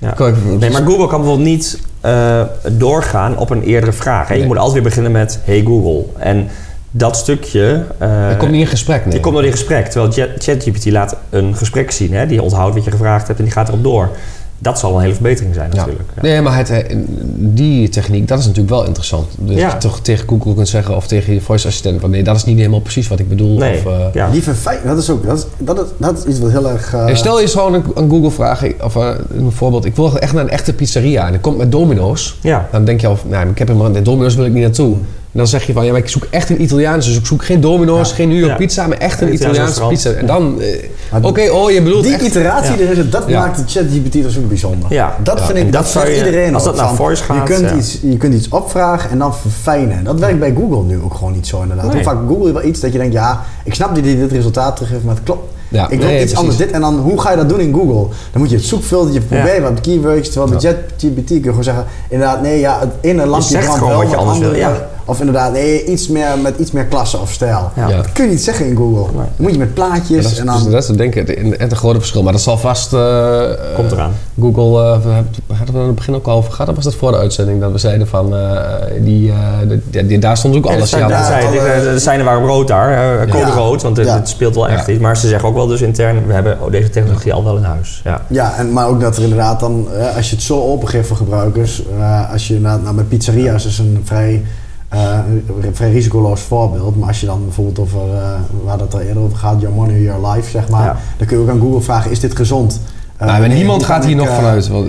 [0.00, 0.14] Ja.
[0.58, 4.28] Nee, maar Google kan bijvoorbeeld niet eh, doorgaan op een eerdere vraag.
[4.28, 4.34] Hè?
[4.34, 6.04] Je moet altijd weer beginnen met Hey Google.
[6.18, 6.48] En
[6.90, 7.84] dat stukje...
[7.98, 9.10] het komt niet in gesprek, nee.
[9.12, 9.86] Die komt door in gesprek.
[9.86, 12.12] Terwijl Chat- ChatGPT laat een gesprek zien.
[12.14, 12.26] Hè?
[12.26, 14.10] Die onthoudt wat je gevraagd hebt en die gaat erop door.
[14.60, 16.08] Dat zal een hele verbetering zijn natuurlijk.
[16.14, 16.22] Ja.
[16.22, 16.96] Nee, maar het, eh,
[17.36, 19.26] die techniek, dat is natuurlijk wel interessant.
[19.38, 19.68] Dus Ja.
[19.70, 22.44] je toch tegen Google kunt zeggen of tegen je voice assistent van nee, dat is
[22.44, 23.58] niet helemaal precies wat ik bedoel.
[23.58, 24.30] Nee, Of, eh, ja.
[24.30, 26.94] Die verfijn, dat is ook, dat is, dat is, dat is iets wat heel erg...
[26.94, 29.84] eh, Hey, stel je eens gewoon een, een Google vraag, ik- of een voorbeeld.
[29.84, 32.38] Ik wil echt naar een echte pizzeria en ik kom met Domino's.
[32.42, 32.68] ja.
[32.72, 34.96] Dan denk je al, nou, ik heb helemaal de Domino's wil ik niet naartoe.
[35.32, 37.06] En dan zeg je van, ja, maar ik zoek echt een Italiaans.
[37.06, 38.14] Dus ik zoek geen Domino's, Ja.
[38.14, 38.56] geen New York Ja.
[38.56, 40.18] pizza, maar echt een Een Italiaans Italiaanse pizza.
[40.20, 42.22] En dan, eh, oké, oh, je bedoelt die echt...
[42.22, 42.90] iteratie, Ja.
[42.90, 43.40] er het, dat Ja.
[43.40, 44.92] maakt de ChatGPT dus ook bijzonder.
[44.92, 45.16] Ja.
[45.22, 45.44] Dat Ja.
[45.44, 47.76] vind ik, dat, dat zou iedereen als dat naar voice gaat, je, kunt ja.
[47.76, 50.04] iets, je kunt iets opvragen en dan verfijnen.
[50.04, 51.86] Dat werkt bij Google nu ook gewoon niet zo inderdaad.
[51.86, 51.94] Nee.
[51.94, 54.32] Hoe vaak Google je wel iets dat je denkt, ja, ik snap dat hij dit
[54.32, 55.56] resultaat teruggeeft, maar het klopt.
[55.70, 56.38] Ja, ik wil nee, iets precies.
[56.38, 58.06] anders dit en dan hoe ga je dat doen in Google?
[58.32, 59.70] Dan moet je het zoekfiltertje proberen, Ja.
[59.70, 60.76] wat keywords, terwijl bij Ja.
[60.76, 64.16] ChatGPT kun je gewoon zeggen, inderdaad, nee, ja, het ene lampje brandt wel, wat je
[64.16, 67.70] anders wil, andere Of inderdaad, nee, iets meer, met iets meer klasse of stijl.
[67.76, 67.86] Ja.
[67.88, 69.12] Dat kun je niet zeggen in Google.
[69.14, 70.70] Dan moet je met plaatjes dat is, en dus dan...
[70.70, 72.22] dat is denk ik het, het grote verschil.
[72.22, 72.92] Maar dat zal vast...
[72.92, 73.40] eh,
[73.76, 74.12] Komt eraan.
[74.40, 74.98] Google, eh,
[75.46, 76.68] we hadden we aan het begin ook al over gehad.
[76.68, 77.60] Of was dat voor de uitzending?
[77.60, 78.60] Dat we zeiden van, eh,
[79.00, 79.36] die, eh,
[79.90, 80.98] die, die- daar stond ook Ja, alles in.
[80.98, 81.46] zijn, ja, ik.
[81.46, 83.54] alle- De- waren rood daar, eh, code Ja.
[83.54, 84.14] rood, want het, Ja.
[84.14, 84.92] het speelt wel echt Ja.
[84.92, 85.02] iets.
[85.02, 87.62] Maar ze zeggen ook wel dus intern, we hebben oh, deze technologie al wel in
[87.62, 88.00] huis.
[88.04, 88.20] Ja.
[88.28, 91.82] Ja, en, maar ook dat er inderdaad dan, als je het zo opengeeft voor gebruikers,
[92.32, 94.44] als je naar, nou, met pizzeria's is een vrij,
[94.88, 95.18] eh,
[95.62, 98.30] een vrij risicoloos voorbeeld, maar als je dan bijvoorbeeld over, eh,
[98.64, 100.96] waar dat er eerder over gaat, your money, your life, zeg maar, Ja.
[101.18, 102.80] dan kun je ook aan Google vragen, is dit gezond?
[103.16, 104.68] Eh, Nou, niemand gaat hier ik, nog vanuit.
[104.68, 104.86] Want,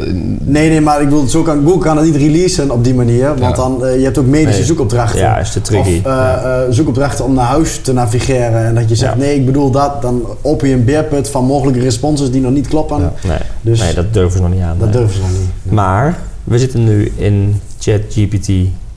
[0.48, 3.28] Nee, nee, maar ik wil zo kan, Google kan het niet releasen op die manier,
[3.28, 3.52] want Ja.
[3.52, 4.66] dan, eh, je hebt ook medische Nee.
[4.68, 5.20] zoekopdrachten.
[5.20, 6.02] Ja, is te tricky.
[6.06, 9.20] Of zoekopdrachten om naar huis te navigeren en dat je zegt, Ja.
[9.20, 12.68] nee, ik bedoel dat, dan open je een beerput van mogelijke responses die nog niet
[12.68, 13.00] kloppen.
[13.00, 13.14] Ja.
[13.28, 14.76] Nee, Dus nee, dat durven ze nog niet aan.
[14.80, 14.98] dat nee.
[14.98, 15.72] durven ze nog niet.
[15.74, 18.50] Maar we zitten nu in ChatGPT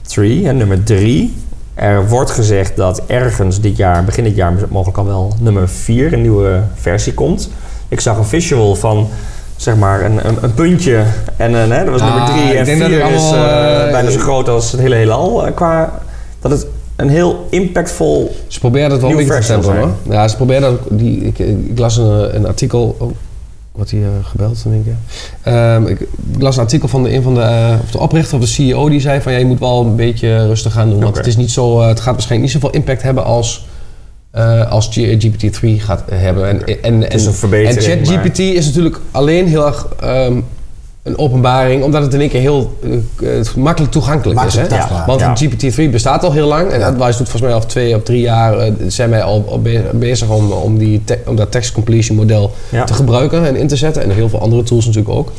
[0.07, 1.33] 3, hè, nummer 3.
[1.73, 6.13] Er wordt gezegd dat ergens dit jaar, begin dit jaar, mogelijk al wel nummer 4,
[6.13, 7.49] een nieuwe versie komt.
[7.87, 9.07] Ik zag een visual van
[9.55, 11.03] zeg maar een, een, een puntje
[11.37, 13.85] en een, hè, dat was Ah, nummer 3 ik en dat 4 het is eh,
[13.85, 15.45] eh, bijna zo groot als het hele heelal.
[15.45, 15.99] eh, qua
[16.41, 19.89] dat het een heel impactvol Ze proberen het wel beetje te stempelen hoor.
[20.09, 20.79] Ja, ze proberen dat.
[20.89, 23.13] Die, ik, ik las een, een artikel.
[23.73, 24.93] Wordt hier eh, gebeld, denk ik.
[25.43, 26.07] Ehm, ik, ik
[26.37, 28.89] las een artikel van de, een van de, eh, of de oprichter of de CEO
[28.89, 30.99] die zei van ja, je moet wel een beetje rustig gaan doen.
[31.01, 33.67] Want het is niet zo, eh, het gaat waarschijnlijk niet zoveel impact hebben als,
[34.31, 36.47] eh, als G- GPT-3 gaat hebben.
[36.49, 40.39] En, en, en, Het is een verbetering, En ChatGPT is natuurlijk alleen heel erg ehm,
[41.03, 42.77] een openbaring, omdat het in één keer heel
[43.21, 44.77] eh, eh, makkelijk toegankelijk Makkelijk is.
[44.77, 45.05] Hè?
[45.05, 45.33] Want Ja.
[45.35, 46.69] GPT-3 bestaat al heel lang.
[46.71, 46.87] En Ja.
[46.87, 49.89] Advice doet volgens mij al twee of drie jaar eh, zijn wij al, al be-
[49.93, 52.83] bezig om, om, die te- om dat text completion model Ja.
[52.83, 54.03] te gebruiken en in te zetten.
[54.03, 55.31] En heel veel andere tools natuurlijk ook.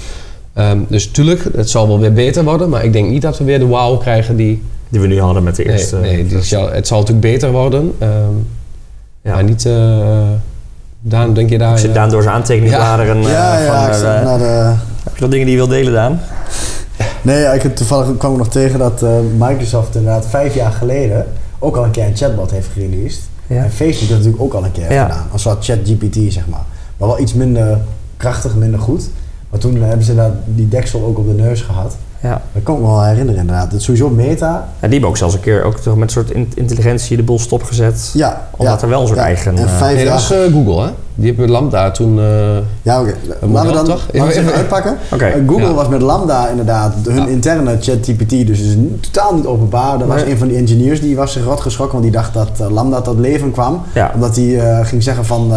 [0.53, 2.69] Ehm, dus tuurlijk, het zal wel weer beter worden.
[2.69, 4.63] Maar ik denk niet dat we weer de wow krijgen die...
[4.89, 5.97] die we nu hadden met de Nee, eerste.
[5.97, 7.93] nee die zal, het zal natuurlijk beter worden.
[7.99, 8.11] ehm,
[9.23, 9.33] Ja.
[9.35, 9.67] Maar niet...
[9.67, 9.99] eh
[11.07, 11.73] Daan, denk je daar...
[11.73, 12.85] Ik zit eh, Daan door zijn aantekeningen Ja.
[12.95, 13.17] bladeren.
[13.25, 14.73] eh, ja, ja, van, ik eh, zat naar de...
[15.15, 16.21] heb je nog dingen die je wil delen, Daan?
[17.23, 21.27] Nee, ik heb toevallig kwam ik nog tegen dat eh, Microsoft inderdaad vijf jaar geleden
[21.59, 23.21] ook al een keer een chatbot heeft gereleased.
[23.47, 23.63] Ja.
[23.65, 25.03] En Facebook dat natuurlijk ook al een keer Ja.
[25.03, 25.27] gedaan.
[25.33, 26.63] Een soort ChatGPT, zeg maar.
[26.97, 27.81] Maar wel iets minder
[28.17, 29.09] krachtig, minder goed.
[29.51, 31.97] Maar toen hebben ze inderdaad die deksel ook op de neus gehad.
[32.25, 32.41] Ja.
[32.53, 33.65] Dat kan ik me wel herinneren inderdaad.
[33.65, 34.47] Het is sowieso Meta.
[34.49, 37.23] Ja, die hebben ook zelfs een keer ook toch met een soort in- intelligentie de
[37.23, 38.11] boel stopgezet.
[38.15, 38.49] Ja.
[38.57, 39.25] Omdat ja, er wel een soort ja.
[39.25, 39.57] eigen...
[39.59, 40.91] En eh, vijf Nee, dat was eh, Google, hè?
[41.15, 42.19] Die hebben Lambda toen...
[42.19, 42.25] eh,
[42.83, 43.15] Ja, oké.
[43.41, 44.01] Laten we dan toch?
[44.13, 44.97] laten we eens even Even- uitpakken.
[45.13, 45.33] Oké.
[45.47, 45.73] Google Ja.
[45.75, 47.27] was met Lambda inderdaad hun Ja.
[47.27, 50.01] interne ChatGPT, dus is totaal niet openbaar.
[50.01, 52.71] Er was een van die engineers die was zich rot geschrokken, want die dacht dat
[52.71, 53.83] Lambda tot leven kwam.
[53.95, 54.11] Ja.
[54.15, 55.53] Omdat hij eh, ging zeggen van,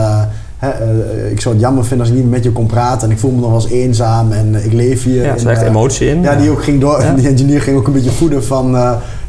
[0.59, 3.13] eh, eh, ik zou het jammer vinden als ik niet met je kon praten en
[3.13, 5.23] ik voel me nog wel eens eenzaam en eh, ik leef hier.
[5.23, 6.21] ja, er zit echt emotie in.
[6.21, 7.01] ja, die ook ging door.
[7.01, 7.13] Ja.
[7.17, 8.71] Die engineer ging ook een beetje voeden van.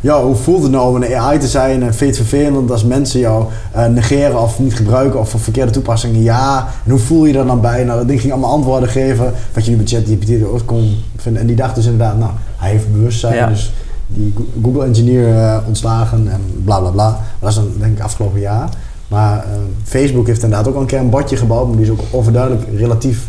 [0.00, 1.82] ja, hoe voelt het nou om een AI te zijn?
[1.82, 3.44] En vind je het vervelend als mensen jou
[3.90, 6.22] negeren of niet gebruiken of voor verkeerde toepassingen?
[6.22, 6.68] Ja.
[6.84, 7.84] En hoe voel je er dan bij?
[7.84, 9.32] Nou, dat ding ging allemaal antwoorden geven.
[9.54, 11.40] Wat je nu bij ChatGPT ook kon vinden.
[11.40, 13.34] En die dacht dus inderdaad, nou, hij heeft bewustzijn.
[13.34, 13.46] Ja.
[13.46, 13.72] Dus
[14.06, 17.08] die Go- Google engineer eh, ontslagen en bla bla bla.
[17.10, 18.68] Maar dat is dan denk ik afgelopen jaar.
[19.08, 19.50] Maar eh,
[19.84, 21.66] Facebook heeft inderdaad ook al een keer een botje gebouwd.
[21.66, 23.26] Maar die is ook overduidelijk relatief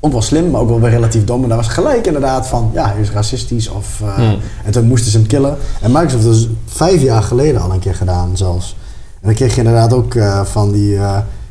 [0.00, 1.42] ook wel slim, maar ook wel weer relatief dom.
[1.42, 3.68] En daar was gelijk inderdaad van, ja, hij is racistisch.
[3.68, 4.38] Of, eh, Hmm.
[4.64, 5.56] En toen moesten ze hem killen.
[5.80, 8.76] En Microsoft heeft dat dus vijf jaar geleden al een keer gedaan zelfs.
[9.20, 10.98] En dan kreeg je inderdaad ook eh, van die,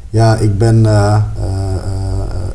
[0.10, 0.86] ja, ik ben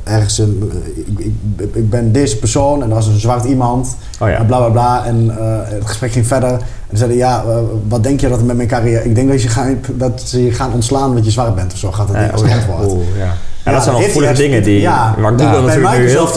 [0.06, 1.32] ergens een, ik, ik,
[1.74, 3.96] ik ben deze persoon en er was een zwart iemand.
[4.20, 4.38] Oh ja.
[4.38, 5.04] En bla bla bla.
[5.06, 6.50] En eh, het gesprek ging verder.
[6.50, 6.58] En
[6.90, 9.04] ze zeiden, ja, eh, wat denk je dat er met mijn carrière...
[9.04, 11.78] Ik denk dat, je gaan, dat ze je gaan ontslaan omdat je zwart bent of
[11.78, 11.92] zo.
[11.92, 12.84] Gaat het Ja, ding als oh, ja.
[12.84, 13.32] Oeh, ja.
[13.72, 15.14] Dat zijn al hij echt- dingen die, ja.
[15.18, 15.60] waar Google Ja.
[15.60, 16.30] Natuurlijk nu heel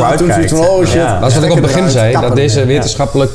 [0.47, 0.93] toen oh shit.
[0.93, 1.19] Ja.
[1.19, 2.61] Dat is wat ik op het begin zei, dat deze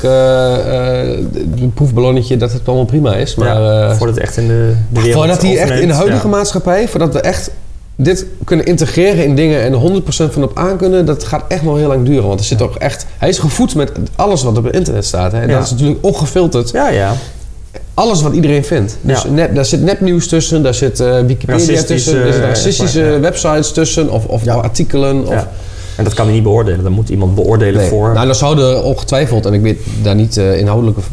[0.03, 3.35] eh, eh, die proefballonnetje, dat het allemaal prima is.
[3.35, 5.93] Maar Ja, eh, voordat het echt in de, de wereld voordat die echt in de
[5.93, 6.35] huidige ja.
[6.35, 7.51] maatschappij, voordat we echt
[7.95, 11.77] dit kunnen integreren in dingen en er 100% van op aankunnen, dat gaat echt nog
[11.77, 12.27] heel lang duren.
[12.27, 15.31] Want er zit toch echt, hij is gevoed met alles wat op het internet staat.
[15.31, 15.39] Hè?
[15.41, 15.53] En Ja.
[15.55, 16.69] dat is natuurlijk ongefilterd.
[16.71, 17.13] Ja, ja.
[17.93, 18.97] Alles wat iedereen vindt.
[19.01, 19.29] Dus Ja.
[19.29, 23.71] nep, daar zit nepnieuws tussen, daar zit eh, Wikipedia tussen, er zitten eh, racistische websites
[23.71, 25.21] tussen of, of artikelen.
[25.23, 25.51] Of, ja.
[25.97, 26.83] En dat kan hij niet beoordelen.
[26.83, 27.89] Dan moet iemand beoordelen Nee.
[27.89, 28.13] voor...
[28.13, 31.09] Nou, dan zou er ongetwijfeld, en ik weet daar niet eh, inhoudelijk of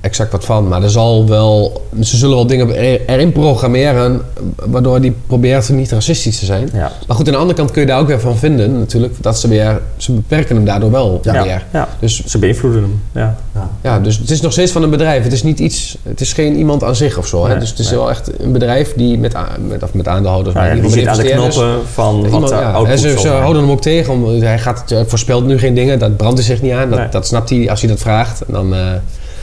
[0.00, 4.20] exact wat van, maar er zal wel, ze zullen wel dingen er- erin programmeren
[4.56, 6.68] waardoor die probeert niet racistisch te zijn.
[6.72, 6.92] ja.
[7.06, 9.38] Maar goed, aan de andere kant kun je daar ook weer van vinden, natuurlijk, dat
[9.38, 11.42] ze weer, ze beperken hem daardoor wel Ja.
[11.42, 11.64] weer.
[11.72, 11.88] ja.
[12.00, 13.00] Dus Ze beïnvloeden hem.
[13.14, 13.36] Ja.
[13.54, 13.70] Ja.
[13.82, 15.22] ja, dus het is nog steeds van een bedrijf.
[15.22, 17.46] Het is niet iets, het is geen iemand aan zich of zo.
[17.46, 17.58] Hè?
[17.58, 17.98] Dus het is nee.
[17.98, 19.34] wel echt een bedrijf die met,
[19.68, 22.24] met, of met aandeelhouders, Nou maar ja, die ieder zit aan de knoppen van wat
[22.24, 22.54] Iemand, de
[22.92, 24.12] En ze, houden hem ook tegen.
[24.12, 25.98] Om, hij gaat, het, voorspelt nu geen dingen.
[25.98, 26.90] Dat brandt hij zich niet aan.
[26.90, 27.08] Dat, Nee.
[27.08, 28.40] dat snapt hij als hij dat vraagt.
[28.40, 28.80] En dan, eh,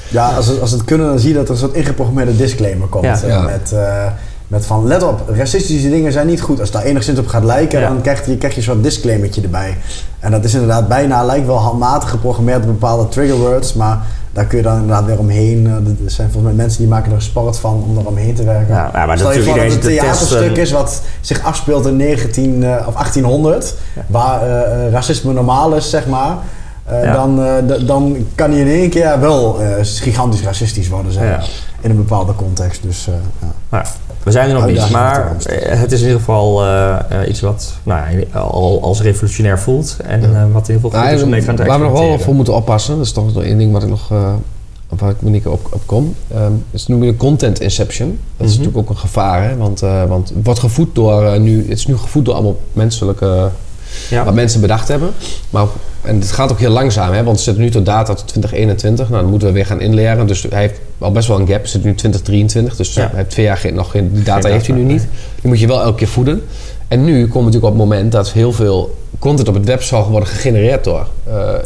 [0.10, 2.88] Ja, als het, als het kunnen, dan zie je dat er een soort ingeprogrammeerde disclaimer
[2.88, 3.03] komt.
[3.06, 3.22] Ja.
[3.22, 3.41] eh, Ja.
[3.41, 4.06] Met, eh,
[4.47, 6.60] met van, let op, racistische dingen zijn niet goed.
[6.60, 7.88] Als het daar enigszins op gaat lijken, Ja.
[7.88, 9.78] dan krijg je, krijg je een soort disclaimertje erbij.
[10.20, 13.74] En dat is inderdaad bijna, lijkt wel handmatig geprogrammeerd op bepaalde trigger words.
[13.74, 13.99] Maar
[14.34, 15.66] daar kun je dan inderdaad weer omheen.
[15.68, 15.72] Eh,
[16.06, 18.74] Er zijn volgens mij mensen die maken er sport van om er omheen te werken.
[18.76, 21.95] Ja, ja, maar Stel je voor dat het een theaterstuk is wat zich afspeelt in
[21.95, 23.74] 19, eh, of 1800,
[24.08, 24.41] waar
[24.91, 26.36] racisme normaal is, zeg maar.
[26.86, 27.13] Eh, Ja.
[27.13, 31.49] dan, eh, dan kan hij in één keer wel eh, gigantisch racistisch worden, maar.
[31.81, 32.83] In een bepaalde context.
[32.83, 33.51] Dus, eh, ja.
[33.69, 33.86] Nou,
[34.23, 35.31] we zijn er nog niet, maar
[35.67, 39.97] het is in ieder geval eh, eh, iets wat nou, ja, al als revolutionair voelt.
[40.05, 41.86] En eh, wat in ieder geval goed is om mee te gaan te waar we
[41.86, 44.33] nog wel voor moeten oppassen, dat is toch nog één ding wat ik nog, eh,
[44.89, 48.19] waar ik niet op, op kom, ehm is noemen we content inception.
[48.38, 48.61] Dat is Mhm.
[48.63, 49.57] natuurlijk ook een gevaar, hè?
[49.57, 53.49] Want, eh, want het wordt gevoed door, nu, het is nu gevoed door allemaal menselijke,
[54.10, 54.24] Ja.
[54.24, 55.12] wat mensen bedacht hebben.
[55.50, 55.66] Maar,
[56.02, 57.24] en het gaat ook heel langzaam, hè?
[57.24, 59.10] want het zit nu tot data tot 2021.
[59.10, 60.28] Nou, dan moeten we weer gaan inleren.
[60.28, 61.62] Dus hij heeft al best wel een gap.
[61.62, 64.52] Het zit nu 2023, dus hij heeft twee jaar geen, nog geen, die data Geen
[64.52, 65.08] heeft hij nu niet.
[65.41, 66.41] Die moet je wel elke keer voeden.
[66.88, 69.82] En nu komt het natuurlijk op het moment dat heel veel content op het web
[69.82, 71.08] zal worden gegenereerd door.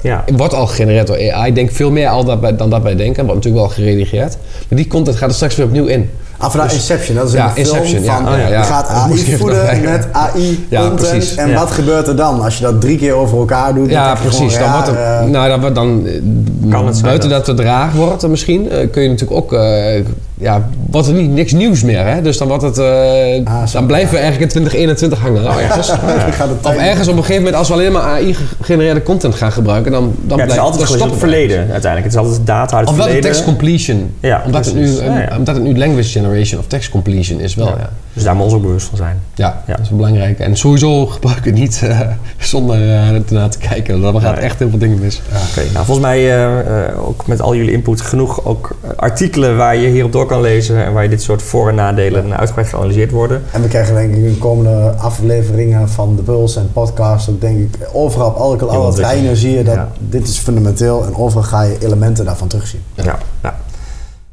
[0.02, 0.24] Ja.
[0.26, 1.50] Het wordt al gegenereerd door AI.
[1.50, 3.26] Ik denk veel meer al dat dan dat wij denken.
[3.26, 4.38] Wordt natuurlijk wel geredigeerd.
[4.70, 6.10] Maar die content gaat er straks weer opnieuw in.
[6.42, 8.16] Ah, vandaar Inception, dat is Ja, een film Inception, ja.
[8.16, 8.28] van...
[8.34, 10.96] Oh, ja, Je gaat AI voeden met Ja, AI-content.
[10.96, 11.36] precies.
[11.36, 11.60] en Ja.
[11.60, 12.42] wat gebeurt er dan?
[12.42, 14.58] Als je dat drie keer over elkaar doet, Ja, dan precies.
[14.58, 16.14] Dan wordt eh, nou, dan, wordt dan, eh,
[16.72, 19.54] Kan het zijn buiten dat- dat het raar wordt misschien, eh, kun je natuurlijk ook,
[19.54, 19.60] eh,
[20.42, 22.06] ja, wordt er niet niks nieuws meer.
[22.06, 22.22] Hè?
[22.22, 22.86] Dus dan wordt het, eh,
[23.46, 25.44] Ah, zo, dan blijven we eigenlijk in 2021 hangen.
[25.44, 25.88] Nou, ergens.
[25.88, 25.98] dan
[26.34, 29.52] gaat het Of ergens op een gegeven moment, als we alleen maar AI-gegenereerde content gaan
[29.52, 32.04] gebruiken, dan, dan Ja, het is blijft altijd dan het stoppen we verleden uiteindelijk.
[32.04, 33.32] Het is altijd data uit het Of wel de verleden.
[33.32, 34.14] text completion.
[34.20, 35.38] Ja, omdat, het nu, Ja, ja.
[35.38, 37.68] omdat het nu language generation of text completion is wel.
[37.68, 37.76] Ja.
[37.80, 39.20] Ja, Dus daar moeten we ons ook bewust van zijn.
[39.36, 39.62] ja.
[39.68, 39.74] Ja.
[39.76, 40.40] dat is belangrijk.
[40.40, 42.00] En sowieso gebruik het niet eh,
[42.38, 44.02] zonder uh, ernaar te kijken.
[44.02, 44.44] Dan gaat Nee.
[44.44, 45.22] echt heel veel dingen mis.
[45.52, 49.76] Oké, nou volgens mij eh, eh, ook met al jullie input genoeg ook artikelen waar
[49.76, 53.12] je hierop door kan lezen en waar je dit soort voor- en nadelen uitgebreid geanalyseerd
[53.12, 53.44] worden.
[53.52, 57.60] En we krijgen denk ik in komende afleveringen van de Puls en podcast ook denk
[57.60, 58.96] ik overal op alle ontwikkeling.
[58.96, 59.88] treinen zie je dat Ja.
[60.00, 62.82] dit is fundamenteel en overal ga je elementen daarvan terugzien.
[62.94, 63.18] Ja.
[63.44, 63.56] ja.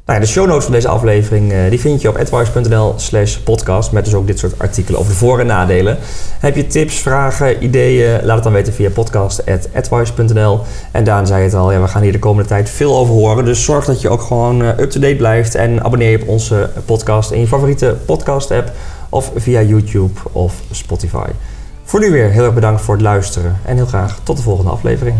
[0.07, 3.91] Nou de show notes van deze aflevering eh, die vind je op advice.nl slash podcast
[3.91, 5.97] met dus ook dit soort artikelen over de voor- en nadelen.
[6.39, 10.59] Heb je tips, vragen, ideeën, laat het dan weten via podcast.advice.nl.
[10.91, 13.45] En Daan zei het al, ja, we gaan hier de komende tijd veel over horen.
[13.45, 17.31] Dus zorg dat je ook gewoon eh, up-to-date blijft en abonneer je op onze podcast
[17.31, 18.71] in je favoriete podcast app
[19.09, 21.27] of via YouTube of Spotify.
[21.83, 24.71] Voor nu weer heel erg bedankt voor het luisteren en heel graag tot de volgende
[24.71, 25.15] aflevering.